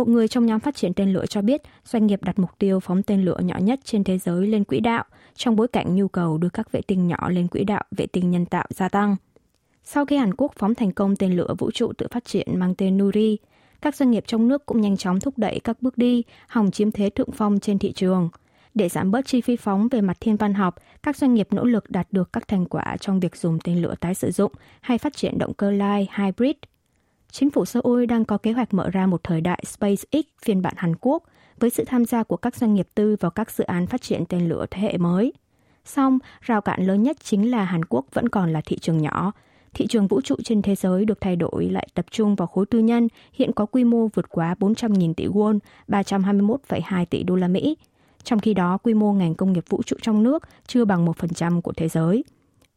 Một 0.00 0.08
người 0.08 0.28
trong 0.28 0.46
nhóm 0.46 0.60
phát 0.60 0.76
triển 0.76 0.94
tên 0.94 1.12
lửa 1.12 1.26
cho 1.26 1.42
biết 1.42 1.62
doanh 1.84 2.06
nghiệp 2.06 2.22
đặt 2.22 2.38
mục 2.38 2.50
tiêu 2.58 2.80
phóng 2.80 3.02
tên 3.02 3.24
lửa 3.24 3.38
nhỏ 3.42 3.58
nhất 3.58 3.80
trên 3.84 4.04
thế 4.04 4.18
giới 4.18 4.46
lên 4.46 4.64
quỹ 4.64 4.80
đạo 4.80 5.04
trong 5.34 5.56
bối 5.56 5.68
cảnh 5.68 5.94
nhu 5.94 6.08
cầu 6.08 6.38
đưa 6.38 6.48
các 6.48 6.72
vệ 6.72 6.80
tinh 6.80 7.06
nhỏ 7.06 7.28
lên 7.28 7.48
quỹ 7.48 7.64
đạo 7.64 7.84
vệ 7.90 8.06
tinh 8.06 8.30
nhân 8.30 8.46
tạo 8.46 8.66
gia 8.70 8.88
tăng. 8.88 9.16
Sau 9.84 10.06
khi 10.06 10.16
Hàn 10.16 10.34
Quốc 10.34 10.52
phóng 10.56 10.74
thành 10.74 10.92
công 10.92 11.16
tên 11.16 11.36
lửa 11.36 11.54
vũ 11.58 11.70
trụ 11.70 11.92
tự 11.98 12.06
phát 12.10 12.24
triển 12.24 12.46
mang 12.58 12.74
tên 12.74 12.98
Nuri, 12.98 13.38
các 13.80 13.96
doanh 13.96 14.10
nghiệp 14.10 14.24
trong 14.26 14.48
nước 14.48 14.66
cũng 14.66 14.80
nhanh 14.80 14.96
chóng 14.96 15.20
thúc 15.20 15.38
đẩy 15.38 15.60
các 15.64 15.82
bước 15.82 15.98
đi 15.98 16.22
hòng 16.48 16.70
chiếm 16.70 16.92
thế 16.92 17.10
thượng 17.10 17.32
phong 17.32 17.60
trên 17.60 17.78
thị 17.78 17.92
trường. 17.92 18.28
Để 18.74 18.88
giảm 18.88 19.10
bớt 19.10 19.26
chi 19.26 19.40
phí 19.40 19.56
phóng 19.56 19.88
về 19.88 20.00
mặt 20.00 20.16
thiên 20.20 20.36
văn 20.36 20.54
học, 20.54 20.74
các 21.02 21.16
doanh 21.16 21.34
nghiệp 21.34 21.48
nỗ 21.50 21.64
lực 21.64 21.90
đạt 21.90 22.06
được 22.10 22.32
các 22.32 22.48
thành 22.48 22.66
quả 22.66 22.96
trong 23.00 23.20
việc 23.20 23.36
dùng 23.36 23.58
tên 23.64 23.82
lửa 23.82 23.94
tái 24.00 24.14
sử 24.14 24.30
dụng 24.30 24.52
hay 24.80 24.98
phát 24.98 25.16
triển 25.16 25.38
động 25.38 25.54
cơ 25.54 25.70
lai 25.70 26.08
hybrid– 26.16 26.56
chính 27.30 27.50
phủ 27.50 27.64
Seoul 27.64 28.06
đang 28.06 28.24
có 28.24 28.38
kế 28.38 28.52
hoạch 28.52 28.74
mở 28.74 28.90
ra 28.90 29.06
một 29.06 29.24
thời 29.24 29.40
đại 29.40 29.64
SpaceX 29.66 30.24
phiên 30.44 30.62
bản 30.62 30.74
Hàn 30.76 30.94
Quốc 31.00 31.24
với 31.60 31.70
sự 31.70 31.84
tham 31.86 32.04
gia 32.04 32.22
của 32.22 32.36
các 32.36 32.56
doanh 32.56 32.74
nghiệp 32.74 32.88
tư 32.94 33.16
vào 33.20 33.30
các 33.30 33.50
dự 33.50 33.64
án 33.64 33.86
phát 33.86 34.02
triển 34.02 34.24
tên 34.28 34.48
lửa 34.48 34.66
thế 34.70 34.82
hệ 34.82 34.96
mới. 34.98 35.32
Song, 35.84 36.18
rào 36.40 36.60
cản 36.60 36.86
lớn 36.86 37.02
nhất 37.02 37.16
chính 37.22 37.50
là 37.50 37.64
Hàn 37.64 37.84
Quốc 37.84 38.06
vẫn 38.12 38.28
còn 38.28 38.52
là 38.52 38.60
thị 38.66 38.78
trường 38.78 39.02
nhỏ. 39.02 39.32
Thị 39.74 39.86
trường 39.86 40.06
vũ 40.06 40.20
trụ 40.20 40.36
trên 40.44 40.62
thế 40.62 40.74
giới 40.74 41.04
được 41.04 41.20
thay 41.20 41.36
đổi 41.36 41.70
lại 41.70 41.88
tập 41.94 42.06
trung 42.10 42.34
vào 42.34 42.46
khối 42.46 42.66
tư 42.66 42.78
nhân, 42.78 43.08
hiện 43.32 43.52
có 43.52 43.66
quy 43.66 43.84
mô 43.84 44.08
vượt 44.14 44.28
quá 44.28 44.54
400.000 44.60 45.14
tỷ 45.14 45.26
won, 45.26 45.58
321,2 45.88 47.04
tỷ 47.04 47.22
đô 47.22 47.36
la 47.36 47.48
Mỹ. 47.48 47.76
Trong 48.24 48.38
khi 48.38 48.54
đó, 48.54 48.78
quy 48.82 48.94
mô 48.94 49.12
ngành 49.12 49.34
công 49.34 49.52
nghiệp 49.52 49.64
vũ 49.68 49.82
trụ 49.82 49.96
trong 50.02 50.22
nước 50.22 50.42
chưa 50.66 50.84
bằng 50.84 51.06
1% 51.06 51.60
của 51.60 51.72
thế 51.72 51.88
giới. 51.88 52.24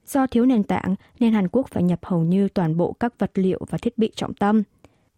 Do 0.05 0.27
thiếu 0.27 0.45
nền 0.45 0.63
tảng 0.63 0.95
nên 1.19 1.33
Hàn 1.33 1.48
Quốc 1.48 1.67
phải 1.67 1.83
nhập 1.83 2.00
hầu 2.05 2.24
như 2.24 2.48
toàn 2.48 2.77
bộ 2.77 2.95
các 3.00 3.13
vật 3.19 3.31
liệu 3.33 3.60
và 3.69 3.77
thiết 3.77 3.98
bị 3.98 4.12
trọng 4.15 4.33
tâm. 4.33 4.63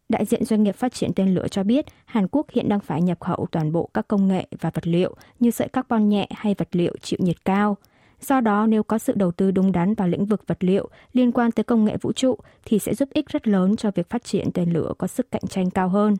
Đại 0.09 0.25
diện 0.25 0.45
doanh 0.45 0.63
nghiệp 0.63 0.75
phát 0.75 0.93
triển 0.93 1.13
tên 1.15 1.35
lửa 1.35 1.47
cho 1.47 1.63
biết 1.63 1.85
Hàn 2.05 2.27
Quốc 2.31 2.47
hiện 2.51 2.69
đang 2.69 2.79
phải 2.79 3.01
nhập 3.01 3.19
khẩu 3.19 3.47
toàn 3.51 3.71
bộ 3.71 3.89
các 3.93 4.07
công 4.07 4.27
nghệ 4.27 4.47
và 4.61 4.69
vật 4.73 4.87
liệu 4.87 5.15
như 5.39 5.51
sợi 5.51 5.67
carbon 5.67 6.09
nhẹ 6.09 6.27
hay 6.31 6.55
vật 6.57 6.69
liệu 6.71 6.95
chịu 7.01 7.19
nhiệt 7.23 7.45
cao. 7.45 7.77
Do 8.21 8.41
đó, 8.41 8.67
nếu 8.67 8.83
có 8.83 8.97
sự 8.97 9.13
đầu 9.15 9.31
tư 9.31 9.51
đúng 9.51 9.71
đắn 9.71 9.93
vào 9.93 10.07
lĩnh 10.07 10.25
vực 10.25 10.47
vật 10.47 10.63
liệu 10.63 10.89
liên 11.13 11.31
quan 11.31 11.51
tới 11.51 11.63
công 11.63 11.85
nghệ 11.85 11.97
vũ 12.01 12.11
trụ 12.11 12.37
thì 12.65 12.79
sẽ 12.79 12.95
giúp 12.95 13.09
ích 13.13 13.29
rất 13.29 13.47
lớn 13.47 13.75
cho 13.75 13.91
việc 13.95 14.09
phát 14.09 14.23
triển 14.23 14.51
tên 14.53 14.73
lửa 14.73 14.93
có 14.97 15.07
sức 15.07 15.31
cạnh 15.31 15.47
tranh 15.49 15.69
cao 15.69 15.89
hơn. 15.89 16.15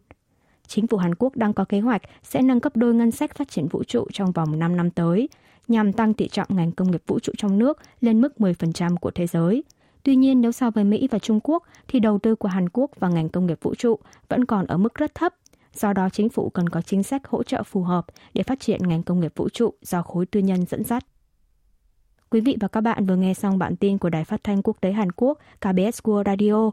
Chính 0.68 0.88
phủ 0.88 0.98
Hàn 0.98 1.16
Quốc 1.16 1.36
đang 1.36 1.54
có 1.54 1.66
kế 1.66 1.80
hoạch 1.80 2.02
sẽ 2.24 2.42
nâng 2.42 2.60
cấp 2.60 2.76
đôi 2.76 2.94
ngân 2.94 3.12
sách 3.12 3.36
phát 3.36 3.50
triển 3.50 3.68
vũ 3.68 3.84
trụ 3.84 4.08
trong 4.14 4.32
vòng 4.32 4.60
5 4.60 4.76
năm 4.76 4.90
tới, 4.90 5.30
nhằm 5.68 5.94
tăng 5.94 6.14
tỷ 6.14 6.28
trọng 6.28 6.48
ngành 6.50 6.72
công 6.72 6.92
nghiệp 6.92 7.04
vũ 7.08 7.20
trụ 7.20 7.34
trong 7.38 7.60
nước 7.60 7.78
lên 8.02 8.22
mức 8.22 8.34
10% 8.38 8.96
của 8.98 9.12
thế 9.12 9.28
giới. 9.28 9.64
Tuy 10.04 10.16
nhiên, 10.16 10.42
nếu 10.42 10.52
so 10.52 10.70
với 10.70 10.84
Mỹ 10.84 11.08
và 11.12 11.20
Trung 11.20 11.40
Quốc, 11.44 11.64
thì 11.88 12.00
đầu 12.00 12.20
tư 12.20 12.36
của 12.36 12.48
Hàn 12.48 12.70
Quốc 12.70 12.92
vào 13.00 13.12
ngành 13.12 13.30
công 13.30 13.46
nghiệp 13.46 13.60
vũ 13.62 13.76
trụ 13.76 14.00
vẫn 14.30 14.46
còn 14.46 14.66
ở 14.66 14.78
mức 14.78 14.96
rất 14.96 15.16
thấp. 15.16 15.34
Do 15.74 15.94
đó, 15.94 16.10
chính 16.10 16.30
phủ 16.30 16.50
cần 16.50 16.70
có 16.70 16.82
chính 16.82 17.04
sách 17.04 17.28
hỗ 17.28 17.44
trợ 17.44 17.64
phù 17.64 17.84
hợp 17.84 18.06
để 18.34 18.44
phát 18.44 18.60
triển 18.60 18.88
ngành 18.88 19.04
công 19.04 19.20
nghiệp 19.20 19.34
vũ 19.36 19.50
trụ 19.50 19.74
do 19.82 20.02
khối 20.02 20.26
tư 20.26 20.40
nhân 20.40 20.66
dẫn 20.66 20.84
dắt. 20.84 21.06
Quý 22.30 22.42
vị 22.42 22.58
và 22.60 22.68
các 22.68 22.82
bạn 22.82 23.06
vừa 23.06 23.16
nghe 23.16 23.34
xong 23.34 23.58
bản 23.58 23.76
tin 23.76 23.98
của 23.98 24.10
Đài 24.10 24.24
Phát 24.26 24.44
thanh 24.44 24.62
Quốc 24.62 24.78
tế 24.82 24.92
Hàn 24.92 25.12
Quốc 25.12 25.40
KBS 25.60 26.02
World 26.04 26.24
Radio. 26.26 26.72